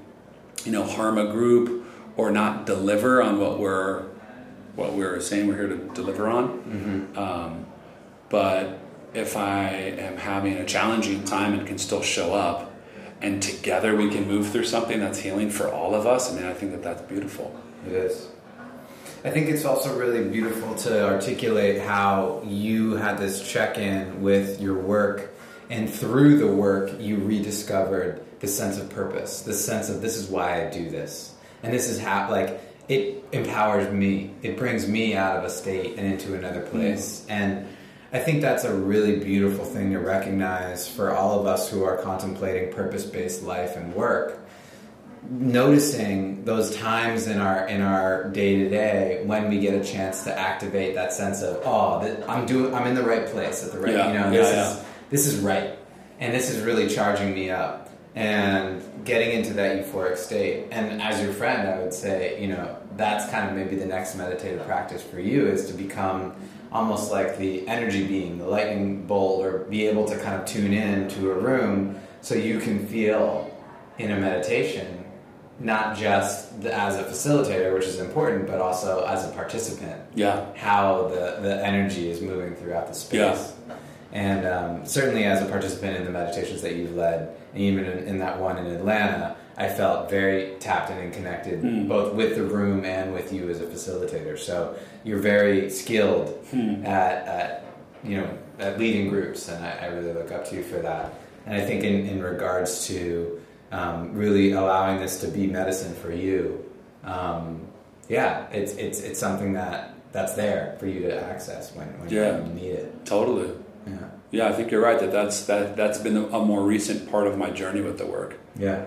[0.64, 1.84] you know, harm a group
[2.16, 4.04] or not deliver on what we're
[4.74, 6.48] what we're saying we're here to deliver on.
[6.48, 7.18] Mm-hmm.
[7.18, 7.66] Um,
[8.30, 8.78] but
[9.12, 12.71] if I am having a challenging time and can still show up,
[13.22, 16.44] and together we can move through something that's healing for all of us, I mean,
[16.44, 17.58] I think that that's beautiful.
[17.86, 18.28] It is.
[19.24, 24.60] I think it's also really beautiful to articulate how you had this check in with
[24.60, 25.32] your work,
[25.70, 30.28] and through the work, you rediscovered the sense of purpose, the sense of this is
[30.28, 34.32] why I do this, and this is how like it empowers me.
[34.42, 37.30] It brings me out of a state and into another place, mm.
[37.30, 37.68] and
[38.12, 41.96] I think that's a really beautiful thing to recognize for all of us who are
[41.96, 44.38] contemplating purpose-based life and work.
[45.30, 50.24] Noticing those times in our in our day to day when we get a chance
[50.24, 53.78] to activate that sense of oh I'm doing I'm in the right place at the
[53.78, 55.78] right yeah, you know this yeah, is this is right
[56.18, 60.66] and this is really charging me up and getting into that euphoric state.
[60.70, 64.14] And as your friend, I would say, you know, that's kind of maybe the next
[64.14, 66.34] meditative practice for you is to become
[66.72, 70.72] almost like the energy being, the lightning bolt, or be able to kind of tune
[70.72, 73.50] in to a room so you can feel
[73.98, 75.04] in a meditation,
[75.58, 80.00] not just the, as a facilitator, which is important, but also as a participant.
[80.14, 80.46] Yeah.
[80.54, 83.52] How the, the energy is moving throughout the space.
[83.68, 83.76] Yeah.
[84.12, 88.06] And um, certainly as a participant in the meditations that you've led, and even in,
[88.06, 91.88] in, that one in Atlanta, I felt very tapped in and connected mm.
[91.88, 94.38] both with the room and with you as a facilitator.
[94.38, 96.86] So you're very skilled mm.
[96.86, 97.64] at, at,
[98.02, 101.14] you know at leading groups, and I, I, really look up to you for that.
[101.46, 103.40] And I think in, in regards to
[103.70, 106.64] um, really allowing this to be medicine for you,
[107.04, 107.66] um,
[108.08, 112.44] yeah, it's it's it's something that that's there for you to access when, when, yeah,
[112.44, 113.06] you need it.
[113.06, 113.50] Totally.
[113.86, 113.96] Yeah.
[114.30, 117.36] Yeah, I think you're right that that's that that's been a more recent part of
[117.36, 118.38] my journey with the work.
[118.56, 118.84] Yeah.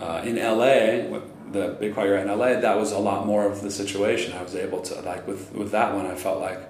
[0.00, 1.20] Uh, in LA,
[1.52, 4.32] the Big Quiet in LA, that was a lot more of the situation.
[4.32, 6.60] I was able to like with with that one, I felt like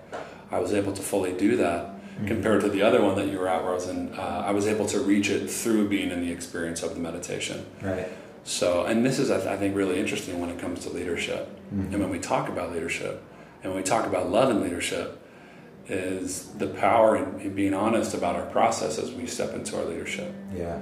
[0.50, 2.26] I was able to fully do that mm-hmm.
[2.26, 4.12] compared to the other one that you were at, where I was in.
[4.14, 7.66] Uh, I was able to reach it through being in the experience of the meditation.
[7.80, 8.08] Right.
[8.42, 11.92] So, and this is I think really interesting when it comes to leadership, mm-hmm.
[11.92, 13.22] and when we talk about leadership,
[13.62, 15.18] and when we talk about love and leadership
[15.88, 19.84] is the power in, in, being honest about our process as we step into our
[19.84, 20.32] leadership.
[20.54, 20.80] Yeah.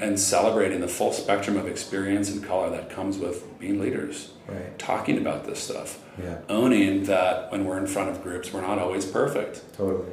[0.00, 4.32] And celebrating the full spectrum of experience and color that comes with being leaders.
[4.46, 4.78] Right.
[4.78, 6.02] Talking about this stuff.
[6.22, 6.38] Yeah.
[6.48, 9.62] Owning that when we're in front of groups, we're not always perfect.
[9.76, 10.10] Totally.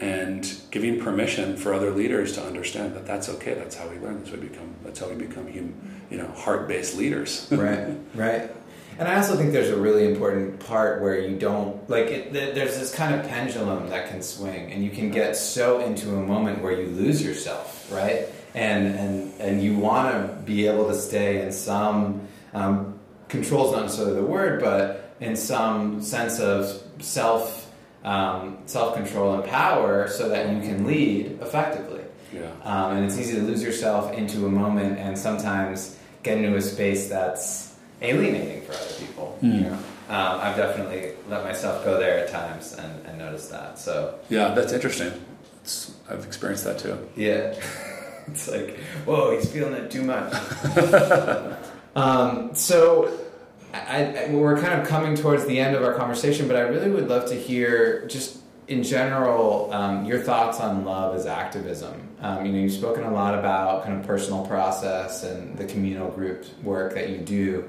[0.00, 3.54] And giving permission for other leaders to understand that that's okay.
[3.54, 4.18] That's how we learn.
[4.18, 4.74] That's how we become.
[4.84, 6.02] That's how we become, human.
[6.10, 7.48] you know, heart-based leaders.
[7.52, 7.96] right.
[8.14, 8.50] Right.
[8.98, 12.78] And I also think there's a really important part where you don't like it, there's
[12.78, 16.62] this kind of pendulum that can swing, and you can get so into a moment
[16.62, 18.28] where you lose yourself, right?
[18.54, 22.98] And and and you want to be able to stay in some um,
[23.28, 27.70] control is not necessarily the word, but in some sense of self
[28.04, 32.02] um, self control and power, so that you can lead effectively.
[32.32, 32.50] Yeah.
[32.64, 36.62] Um, and it's easy to lose yourself into a moment, and sometimes get into a
[36.62, 39.38] space that's alienating for other people.
[39.42, 39.54] Mm.
[39.54, 39.78] You know?
[40.12, 43.78] um, I've definitely let myself go there at times and, and noticed that.
[43.78, 45.12] So yeah, that's interesting.
[45.62, 46.98] It's, I've experienced that too.
[47.16, 47.54] Yeah,
[48.28, 50.32] it's like whoa, he's feeling it too much.
[51.96, 53.18] um, so.
[53.74, 56.90] I, I, we're kind of coming towards the end of our conversation, but I really
[56.90, 62.08] would love to hear just in general, um, your thoughts on love as activism.
[62.20, 66.10] Um, you know, you've spoken a lot about kind of personal process and the communal
[66.10, 67.64] group work that you do.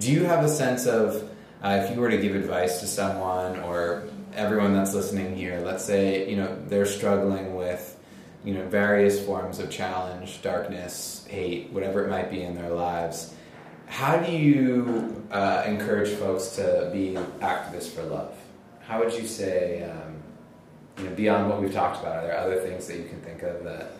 [0.00, 1.30] Do you have a sense of
[1.62, 4.04] uh, if you were to give advice to someone or
[4.34, 7.97] everyone that's listening here, let's say you know they're struggling with
[8.44, 13.34] you know various forms of challenge, darkness, hate, whatever it might be in their lives.
[13.86, 18.34] How do you uh, encourage folks to be activists for love?
[18.80, 20.16] How would you say, um,
[20.98, 23.42] you know, beyond what we've talked about, are there other things that you can think
[23.42, 23.92] of that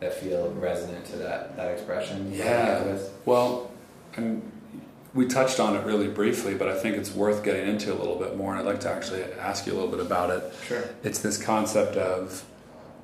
[0.00, 2.32] that feel resonant to that that expression?
[2.32, 2.98] Yeah.
[3.24, 3.70] Well,
[4.16, 4.42] I'm,
[5.14, 8.16] we touched on it really briefly, but I think it's worth getting into a little
[8.16, 10.52] bit more, and I'd like to actually ask you a little bit about it.
[10.66, 10.84] Sure.
[11.02, 12.44] It's this concept of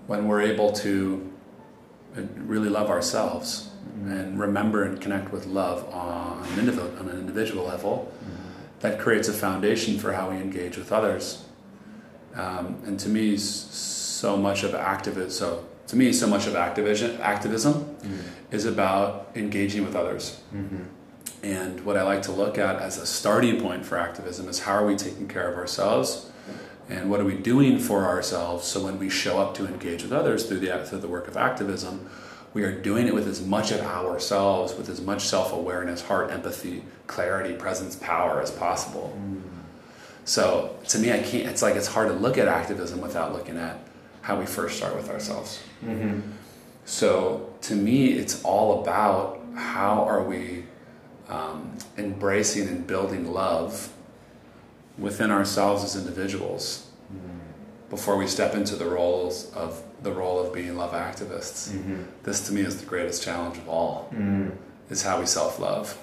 [0.06, 1.30] when we're able to
[2.36, 4.12] really love ourselves mm-hmm.
[4.12, 8.34] and remember and connect with love on an individual, on an individual level, mm-hmm.
[8.80, 11.44] that creates a foundation for how we engage with others.
[12.34, 17.18] Um, and to me, so much of activism, so to me, so much of activism,
[17.20, 18.20] activism mm-hmm.
[18.50, 20.40] is about engaging with others.
[20.54, 20.84] Mm-hmm.
[21.42, 24.72] And what I like to look at as a starting point for activism is how
[24.72, 26.30] are we taking care of ourselves
[26.88, 30.12] and what are we doing for ourselves so when we show up to engage with
[30.12, 32.08] others through the, through the work of activism,
[32.52, 36.30] we are doing it with as much of ourselves, with as much self awareness, heart,
[36.30, 39.16] empathy, clarity, presence, power as possible.
[39.18, 39.42] Mm.
[40.24, 43.58] So to me, I can't, it's like it's hard to look at activism without looking
[43.58, 43.78] at
[44.22, 45.62] how we first start with ourselves.
[45.84, 46.20] Mm-hmm.
[46.84, 50.64] So to me, it's all about how are we
[51.28, 53.92] um, embracing and building love
[54.98, 57.18] within ourselves as individuals mm.
[57.90, 61.70] before we step into the roles of the role of being love activists.
[61.70, 62.02] Mm-hmm.
[62.22, 64.10] This to me is the greatest challenge of all.
[64.14, 64.56] Mm.
[64.90, 65.98] Is how we self love,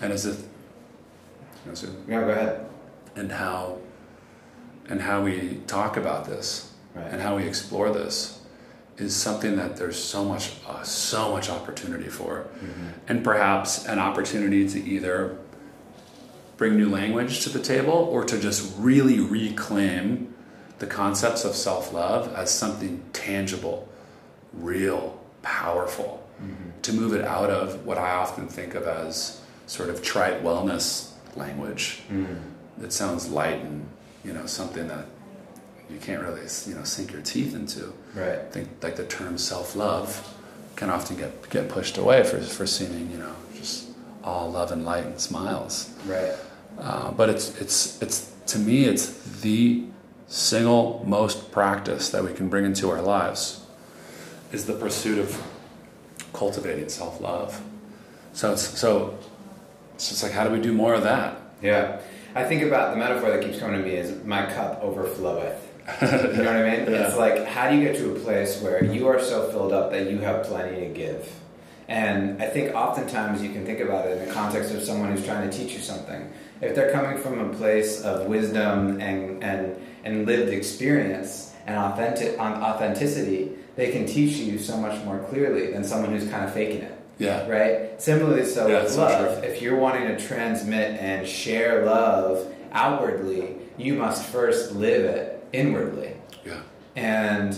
[0.00, 0.38] and is it?
[1.66, 2.66] You know, yeah, go ahead.
[3.14, 3.78] And how,
[4.88, 7.06] and how we talk about this, right.
[7.10, 8.40] and how we explore this,
[8.96, 12.88] is something that there's so much, uh, so much opportunity for, mm-hmm.
[13.08, 15.38] and perhaps an opportunity to either
[16.56, 20.34] bring new language to the table or to just really reclaim
[20.78, 23.88] the concepts of self love as something tangible,
[24.52, 26.70] real, powerful, mm-hmm.
[26.82, 31.12] to move it out of what I often think of as sort of trite wellness
[31.34, 32.40] language mm.
[32.78, 33.86] that sounds light and
[34.24, 35.06] you know something that
[35.90, 37.92] you can't really you know sink your teeth into.
[38.14, 38.38] Right.
[38.38, 40.34] I think like the term self love
[40.76, 43.34] can often get get pushed away for for seeming you know
[44.26, 45.94] all love and light and smiles.
[46.04, 46.34] Right.
[46.78, 49.06] Uh, but it's it's it's to me it's
[49.40, 49.84] the
[50.26, 53.64] single most practice that we can bring into our lives
[54.52, 55.42] is the pursuit of
[56.32, 57.62] cultivating self love.
[58.32, 59.16] So it's so
[59.94, 61.40] it's just like how do we do more of that?
[61.62, 62.00] Yeah.
[62.34, 65.58] I think about the metaphor that keeps coming to me is my cup overfloweth.
[66.02, 66.90] you know what I mean?
[66.90, 67.06] Yeah.
[67.06, 69.92] It's like how do you get to a place where you are so filled up
[69.92, 71.32] that you have plenty to give?
[71.88, 75.24] And I think oftentimes you can think about it in the context of someone who's
[75.24, 76.32] trying to teach you something.
[76.60, 82.38] If they're coming from a place of wisdom and, and, and lived experience and authentic,
[82.38, 86.82] authenticity, they can teach you so much more clearly than someone who's kind of faking
[86.82, 86.92] it.
[87.18, 87.48] Yeah.
[87.48, 88.00] Right?
[88.00, 93.94] Similarly, so yeah, with love, if you're wanting to transmit and share love outwardly, you
[93.94, 96.14] must first live it inwardly.
[96.44, 96.60] Yeah.
[96.94, 97.56] And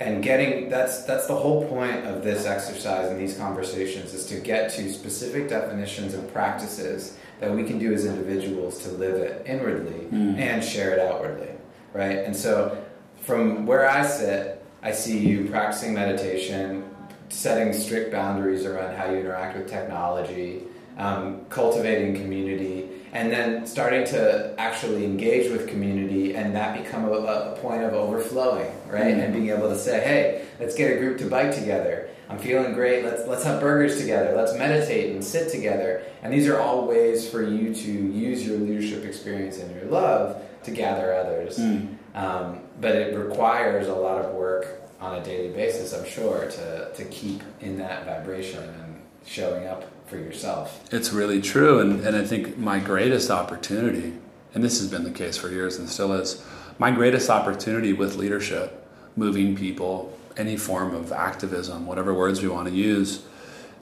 [0.00, 4.40] and getting that's that's the whole point of this exercise and these conversations is to
[4.40, 9.46] get to specific definitions and practices that we can do as individuals to live it
[9.46, 10.38] inwardly mm.
[10.38, 11.50] and share it outwardly
[11.92, 12.82] right and so
[13.20, 16.82] from where i sit i see you practicing meditation
[17.28, 20.62] setting strict boundaries around how you interact with technology
[20.98, 27.10] um, cultivating community and then starting to actually engage with community and that become a,
[27.10, 29.06] a point of overflowing right?
[29.06, 29.20] Mm-hmm.
[29.20, 32.08] and being able to say hey let's get a group to bike together.
[32.28, 33.04] I'm feeling great.
[33.04, 34.36] Let's let's have burgers together.
[34.36, 36.04] Let's meditate and sit together.
[36.22, 40.40] And these are all ways for you to use your leadership experience and your love
[40.62, 41.58] to gather others.
[41.58, 41.96] Mm.
[42.14, 46.92] um, but it requires a lot of work on a daily basis i'm sure to,
[46.94, 50.82] to keep in that vibration and showing up for yourself.
[50.92, 51.78] It's really true.
[51.78, 54.14] And, and I think my greatest opportunity,
[54.52, 56.44] and this has been the case for years and still is,
[56.78, 62.68] my greatest opportunity with leadership, moving people, any form of activism, whatever words we want
[62.68, 63.22] to use,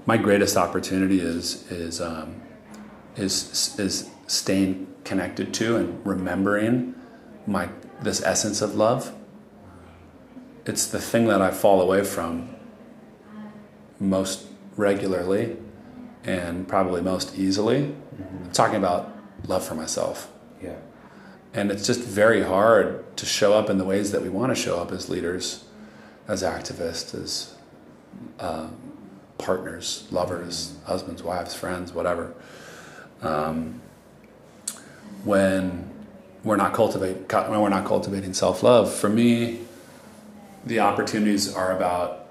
[0.04, 2.40] my greatest opportunity is is um,
[3.16, 6.94] is is staying connected to and remembering
[7.46, 7.68] my
[8.02, 9.14] this essence of love.
[10.66, 12.54] It's the thing that I fall away from
[14.00, 15.56] most regularly
[16.24, 17.82] and probably most easily.
[17.82, 18.44] Mm-hmm.
[18.44, 19.16] I'm talking about
[19.46, 20.30] love for myself.
[20.62, 20.76] Yeah.
[21.54, 24.60] And it's just very hard to show up in the ways that we want to
[24.60, 25.64] show up as leaders,
[26.26, 27.54] as activists, as
[28.38, 28.68] uh,
[29.38, 30.86] partners, lovers, mm-hmm.
[30.86, 32.34] husbands, wives, friends, whatever.
[33.22, 33.80] Um,
[35.24, 35.88] when
[36.44, 39.60] we're not cultivate when we're not cultivating self love, for me,
[40.64, 42.28] the opportunities are about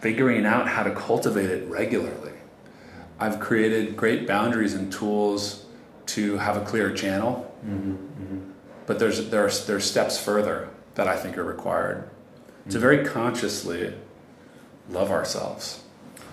[0.00, 2.21] figuring out how to cultivate it regularly.
[3.22, 5.64] I've created great boundaries and tools
[6.06, 7.54] to have a clear channel.
[7.64, 8.50] Mm-hmm, mm-hmm.
[8.86, 12.70] But there's there are steps further that I think are required mm-hmm.
[12.70, 13.94] to very consciously
[14.90, 15.84] love ourselves.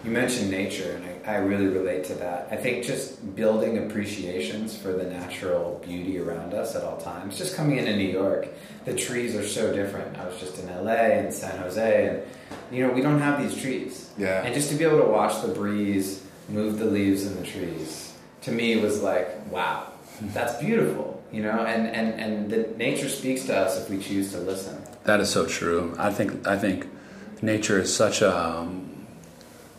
[0.04, 2.48] You mentioned nature, and I, I really relate to that.
[2.50, 7.38] I think just building appreciations for the natural beauty around us at all times.
[7.38, 8.48] Just coming into New York,
[8.86, 10.18] the trees are so different.
[10.18, 13.62] I was just in LA and San Jose, and you know we don't have these
[13.62, 14.10] trees.
[14.18, 14.42] Yeah.
[14.44, 18.14] And just to be able to watch the breeze move the leaves in the trees,
[18.42, 19.92] to me was like, wow,
[20.22, 21.24] that's beautiful.
[21.32, 24.82] You know, and and and the nature speaks to us if we choose to listen.
[25.04, 25.96] That is so true.
[26.00, 26.88] I think I think
[27.42, 29.06] nature is such a um,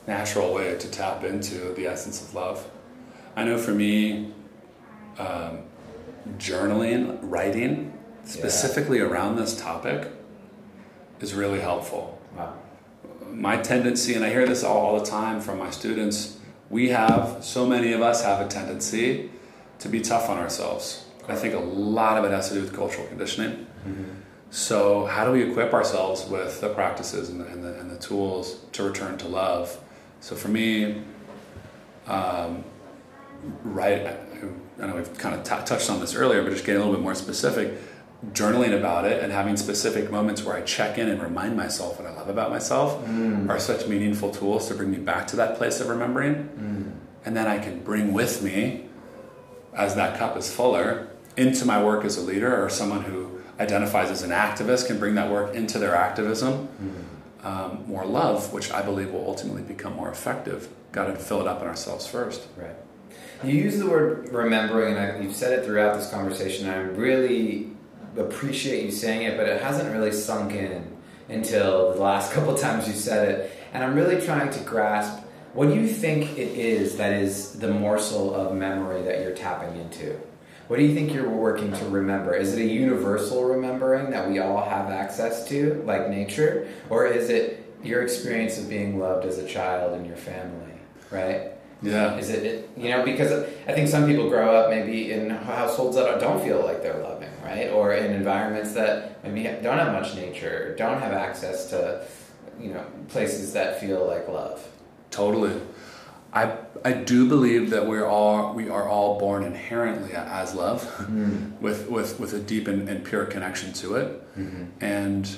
[0.06, 2.68] natural way to tap into the essence of love.
[3.36, 4.32] I know for me,
[5.18, 5.60] um,
[6.38, 7.92] journaling, writing,
[8.24, 10.08] specifically around this topic,
[11.20, 12.20] is really helpful.
[12.36, 12.54] Wow.
[13.28, 16.39] My tendency, and I hear this all, all the time from my students,
[16.70, 19.30] we have, so many of us have a tendency
[19.80, 21.04] to be tough on ourselves.
[21.28, 23.66] I think a lot of it has to do with cultural conditioning.
[24.50, 27.98] So, how do we equip ourselves with the practices and the, and the, and the
[27.98, 29.78] tools to return to love?
[30.20, 31.02] So, for me,
[32.08, 32.64] um,
[33.62, 34.16] right,
[34.80, 36.96] I know we've kind of t- touched on this earlier, but just getting a little
[36.96, 37.78] bit more specific,
[38.32, 42.06] journaling about it and having specific moments where I check in and remind myself what
[42.06, 43.48] I love about myself mm.
[43.48, 46.34] are such meaningful tools to bring me back to that place of remembering.
[46.34, 47.26] Mm.
[47.26, 48.86] And then I can bring with me,
[49.74, 54.10] as that cup is fuller, into my work as a leader or someone who identifies
[54.10, 56.68] as an activist can bring that work into their activism.
[56.82, 57.46] Mm.
[57.46, 60.68] Um, more love, which I believe will ultimately become more effective.
[60.92, 62.46] Got to fill it up in ourselves first.
[62.54, 62.76] Right.
[63.42, 66.68] You use the word remembering, and I, you've said it throughout this conversation.
[66.68, 67.70] I'm really
[68.16, 70.96] appreciate you saying it, but it hasn't really sunk in
[71.28, 73.52] until the last couple times you said it.
[73.72, 77.68] And I'm really trying to grasp what do you think it is that is the
[77.68, 80.16] morsel of memory that you're tapping into?
[80.68, 82.34] What do you think you're working to remember?
[82.34, 86.68] Is it a universal remembering that we all have access to, like nature?
[86.88, 90.72] Or is it your experience of being loved as a child in your family,
[91.10, 91.50] right?
[91.82, 92.16] Yeah.
[92.16, 93.32] Is it, it, you know, because
[93.66, 97.30] I think some people grow up maybe in households that don't feel like they're loving,
[97.42, 97.70] right?
[97.70, 102.04] Or in environments that maybe don't have much nature, don't have access to,
[102.60, 104.66] you know, places that feel like love.
[105.10, 105.58] Totally.
[106.32, 110.84] I, I do believe that we're all we are all born inherently as love,
[111.60, 114.22] with, with with a deep and, and pure connection to it,
[114.80, 115.36] and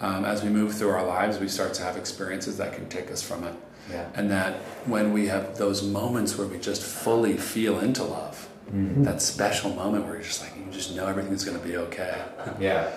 [0.00, 3.10] um, as we move through our lives, we start to have experiences that can take
[3.10, 3.54] us from it,
[3.90, 4.06] Yeah.
[4.14, 4.54] and that
[4.86, 10.04] when we have those moments where we just fully feel into love, that special moment
[10.04, 12.22] where you're just like you just know everything's going to be okay,
[12.60, 12.90] Yeah.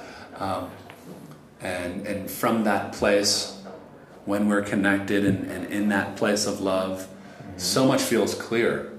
[1.61, 3.57] and and from that place
[4.25, 7.07] when we're connected and, and in that place of love
[7.57, 8.91] so much feels clear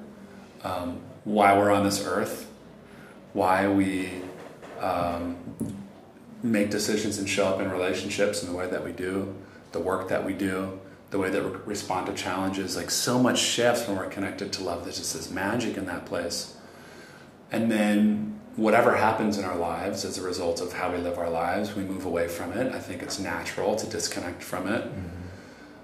[0.65, 2.51] um, why we're on this earth
[3.33, 4.11] why we
[4.81, 5.37] um,
[6.43, 9.35] make decisions and show up in relationships in the way that we do
[9.73, 10.79] the work that we do
[11.13, 14.65] the way that we respond to challenges like so much shifts when we're connected to
[14.65, 16.57] love there's just this magic in that place
[17.53, 21.31] and then whatever happens in our lives as a result of how we live our
[21.31, 22.75] lives, we move away from it.
[22.75, 24.85] I think it's natural to disconnect from it.
[24.85, 25.09] Mm-hmm.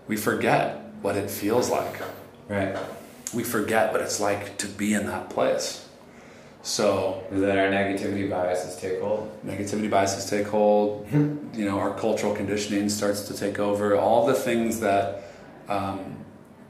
[0.07, 2.01] We forget what it feels like.
[2.49, 2.77] Right.
[3.35, 5.88] We forget what it's like to be in that place.
[6.63, 9.31] So that our negativity biases take hold?
[9.47, 11.07] negativity biases take hold.
[11.13, 13.97] you know, our cultural conditioning starts to take over.
[13.97, 15.23] All the things that
[15.69, 16.17] um,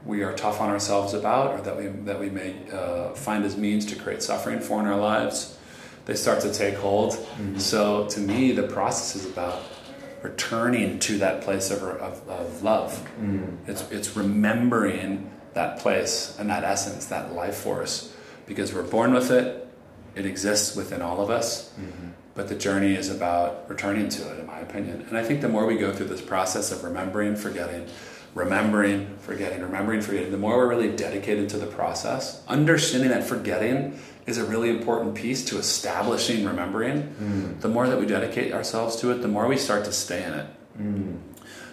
[0.05, 3.57] we are tough on ourselves about, or that we that we may uh, find as
[3.57, 5.57] means to create suffering for in our lives,
[6.05, 7.13] they start to take hold.
[7.59, 9.61] So, to me, the process is about
[10.21, 13.07] returning to that place of, of, of love.
[13.67, 18.13] It's it's remembering that place and that essence, that life force,
[18.45, 19.67] because we're born with it.
[20.19, 21.69] It exists within all of us.
[21.69, 22.09] Mm-hmm.
[22.35, 25.05] But the journey is about returning to it, in my opinion.
[25.07, 27.87] And I think the more we go through this process of remembering, forgetting,
[28.35, 33.99] remembering, forgetting, remembering, forgetting, the more we're really dedicated to the process, understanding that forgetting
[34.25, 37.59] is a really important piece to establishing remembering, mm.
[37.61, 40.33] the more that we dedicate ourselves to it, the more we start to stay in
[40.33, 40.47] it.
[40.79, 41.17] Mm.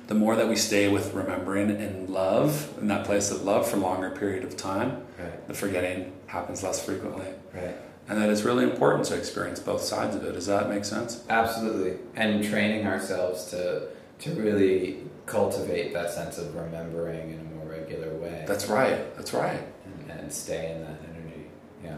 [0.06, 3.76] The more that we stay with remembering and love, in that place of love for
[3.76, 5.48] longer period of time, Right.
[5.48, 7.26] the forgetting happens less frequently.
[7.54, 7.74] Right.
[8.08, 10.32] And that it's really important to experience both sides of it.
[10.32, 11.24] Does that make sense?
[11.28, 11.98] Absolutely.
[12.14, 13.88] And training ourselves to
[14.20, 18.44] to really cultivate that sense of remembering in a more regular way.
[18.46, 19.14] That's right.
[19.16, 19.60] That's right.
[19.84, 21.46] and, and stay in that energy.
[21.84, 21.96] Yeah,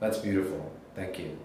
[0.00, 0.72] that's beautiful.
[0.94, 1.36] Thank you.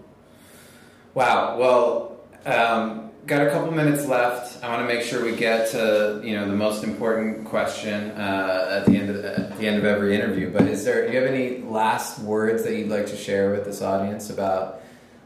[1.14, 1.58] Wow.
[1.58, 4.62] Well, um, got a couple minutes left.
[4.62, 8.80] I want to make sure we get to you know the most important question uh,
[8.80, 10.50] at the end of at the end of every interview.
[10.50, 11.06] But is there?
[11.06, 14.78] Do you have any last words that you'd like to share with this audience about?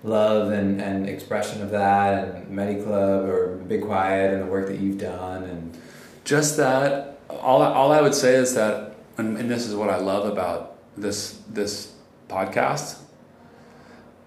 [0.02, 4.66] Love and, and expression of that, and Medi Club or Big Quiet, and the work
[4.66, 5.78] that you've done, and
[6.24, 9.98] just that all, all I would say is that, and, and this is what I
[9.98, 11.94] love about this this
[12.28, 12.98] podcast,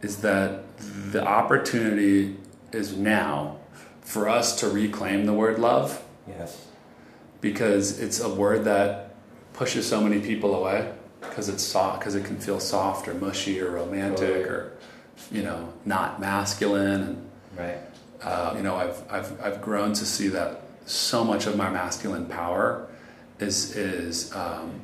[0.01, 0.63] is that
[1.11, 2.37] the opportunity
[2.71, 3.56] is now
[4.07, 6.65] for us to reclaim the word love Yes.
[7.41, 9.13] because it's a word that
[9.53, 13.59] pushes so many people away because it's soft because it can feel soft or mushy
[13.59, 14.43] or romantic Totally.
[14.43, 14.71] or
[15.31, 17.79] you know not masculine and Right.
[18.21, 22.27] uh, you know I've, I've I've grown to see that so much of my masculine
[22.27, 22.87] power
[23.39, 24.79] is is um,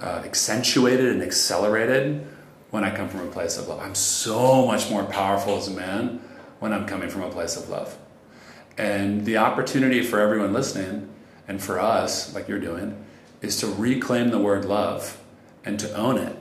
[0.00, 2.26] uh, accentuated and accelerated
[2.70, 3.80] when I come from a place of love.
[3.80, 6.20] I'm so much more powerful as a man
[6.60, 7.96] when I'm coming from a place of love.
[8.80, 11.10] And the opportunity for everyone listening
[11.46, 13.04] and for us, like you're doing,
[13.42, 15.22] is to reclaim the word love
[15.66, 16.34] and to own it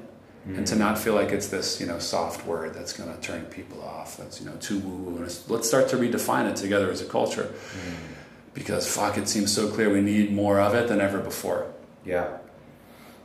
[0.45, 0.77] and to mm.
[0.77, 4.15] not feel like it's this, you know, soft word that's going to turn people off.
[4.15, 5.27] That's, you know, too woo woo.
[5.49, 7.95] Let's start to redefine it together as a culture mm.
[8.53, 11.69] because fuck, it seems so clear we need more of it than ever before.
[12.05, 12.37] Yeah.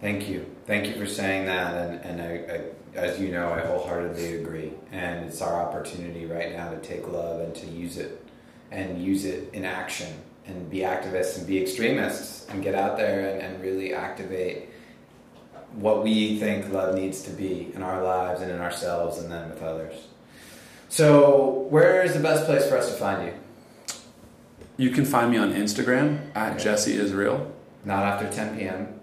[0.00, 0.44] Thank you.
[0.66, 1.74] Thank you for saying that.
[1.74, 4.72] And, and I, I, as you know, I wholeheartedly agree.
[4.90, 8.23] And it's our opportunity right now to take love and to use it
[8.70, 10.12] and use it in action
[10.46, 14.68] and be activists and be extremists and get out there and, and really activate
[15.76, 19.48] what we think love needs to be in our lives and in ourselves and then
[19.48, 20.06] with others.
[20.88, 23.32] So, where is the best place for us to find you?
[24.76, 26.64] You can find me on Instagram at Okay.
[26.64, 27.50] Jesse Israel.
[27.84, 29.00] Not after 10 p.m.,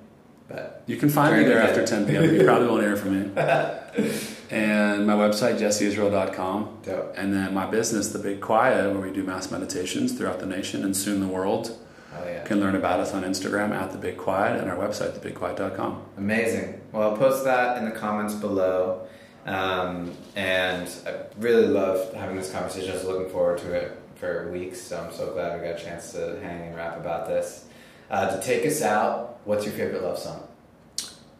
[0.47, 2.23] but You can find me there after 10 p.m.
[2.35, 4.21] You probably won't hear from me.
[4.51, 6.79] and my website, jesseisrael.com.
[6.83, 7.13] dope.
[7.17, 10.83] And then my business, The Big Quiet, where we do mass meditations throughout the nation
[10.83, 11.77] and soon the world.
[12.13, 12.43] Oh, yeah.
[12.43, 16.03] Can learn about us on Instagram at The Big Quiet and our website, thebigquiet.com.
[16.17, 16.81] Amazing.
[16.91, 19.07] Well, I'll post that in the comments below.
[19.45, 22.91] Um, and I really love having this conversation.
[22.91, 25.83] I was looking forward to it for weeks, so I'm so glad we got a
[25.83, 27.65] chance to hang and rap about this.
[28.09, 30.45] Uh, to take us out, what's your favorite love song?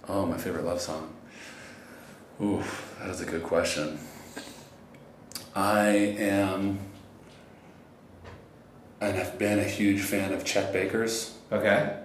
[0.08, 1.14] Oh, my favorite love song.
[2.42, 2.64] Ooh,
[3.00, 4.00] that is a good question.
[5.56, 6.80] I am,
[9.00, 11.38] and I've been a huge fan of Chet Baker's.
[11.52, 11.98] Okay.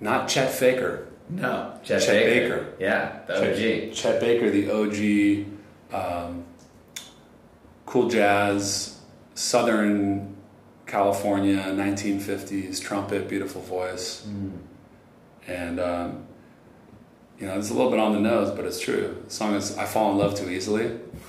[0.00, 1.06] Not Chet Faker.
[1.30, 2.56] No, Chet, Chet Baker.
[2.56, 2.72] Baker.
[2.78, 3.94] Yeah, the Chet, OG.
[3.94, 5.46] Chet Baker, the OG,
[5.94, 6.44] um,
[7.86, 9.00] cool jazz,
[9.34, 10.36] Southern
[10.86, 14.50] California, 1950s trumpet, beautiful voice, Mm.
[15.46, 16.26] and um,
[17.38, 19.22] you know it's a little bit on the nose, but it's true.
[19.26, 20.98] The song is "I Fall in Love Too Easily."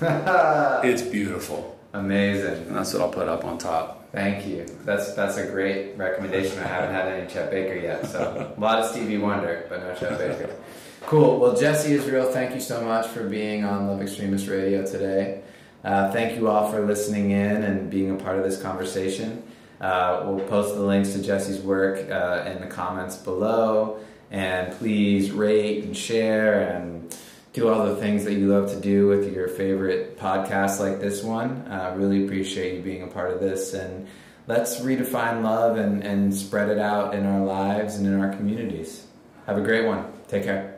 [0.84, 2.66] It's beautiful, Amazing.
[2.68, 4.10] and that's what I'll put up on top.
[4.12, 4.66] Thank you.
[4.84, 6.58] That's that's a great recommendation.
[6.58, 9.94] I haven't had any Chet Baker yet, so a lot of Stevie Wonder, but no
[9.94, 10.54] Chet Baker.
[11.02, 11.38] Cool.
[11.38, 15.42] Well, Jesse Israel, thank you so much for being on Love Extremist Radio today.
[15.84, 19.42] Uh, thank you all for listening in and being a part of this conversation.
[19.80, 24.00] Uh, we'll post the links to Jesse's work uh, in the comments below,
[24.30, 27.16] and please rate and share and
[27.52, 31.22] do all the things that you love to do with your favorite podcasts like this
[31.22, 31.66] one.
[31.70, 33.72] Uh, really appreciate you being a part of this.
[33.72, 34.06] And
[34.46, 39.06] let's redefine love and, and spread it out in our lives and in our communities.
[39.46, 40.12] Have a great one.
[40.28, 40.76] Take care.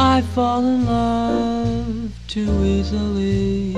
[0.00, 3.76] I fall in love too easily.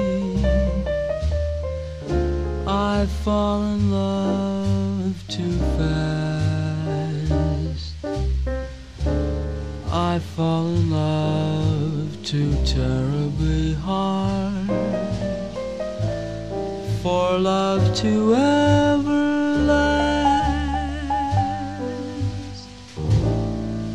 [2.66, 6.23] I fall in love too fast.
[10.14, 14.68] I fall in love too terribly hard.
[17.02, 20.54] For love to ever last.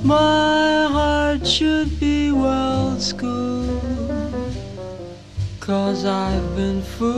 [0.04, 4.52] My heart should be well schooled.
[5.62, 7.14] Cause I've been fooled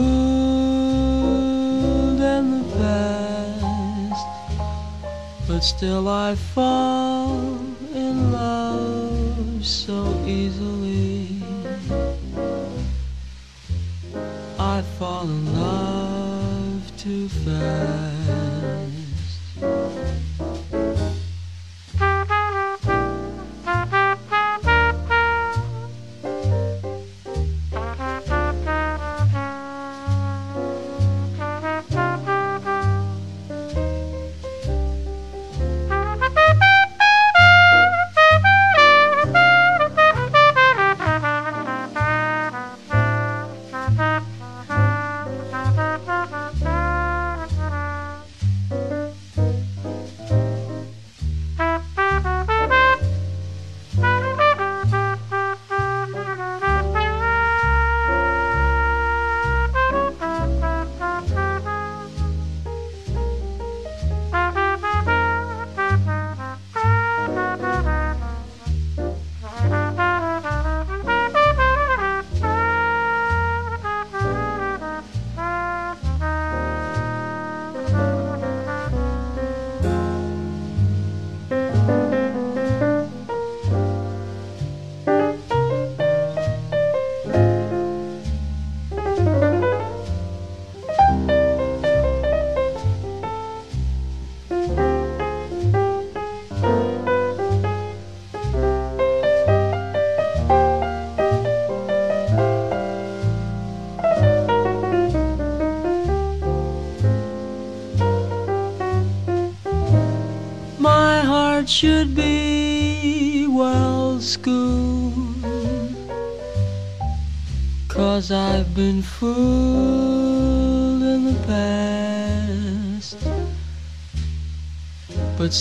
[2.20, 4.26] in the past.
[5.48, 7.51] But still I fall
[9.62, 11.28] so easily.
[14.58, 18.11] I fall in love too fast.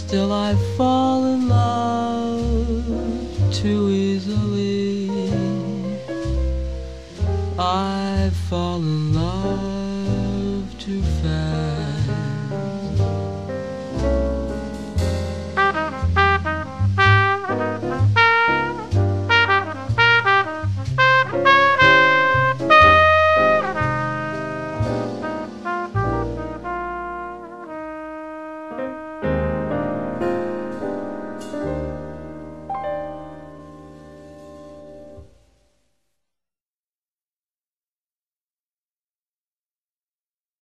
[0.08, 0.91] Still I fall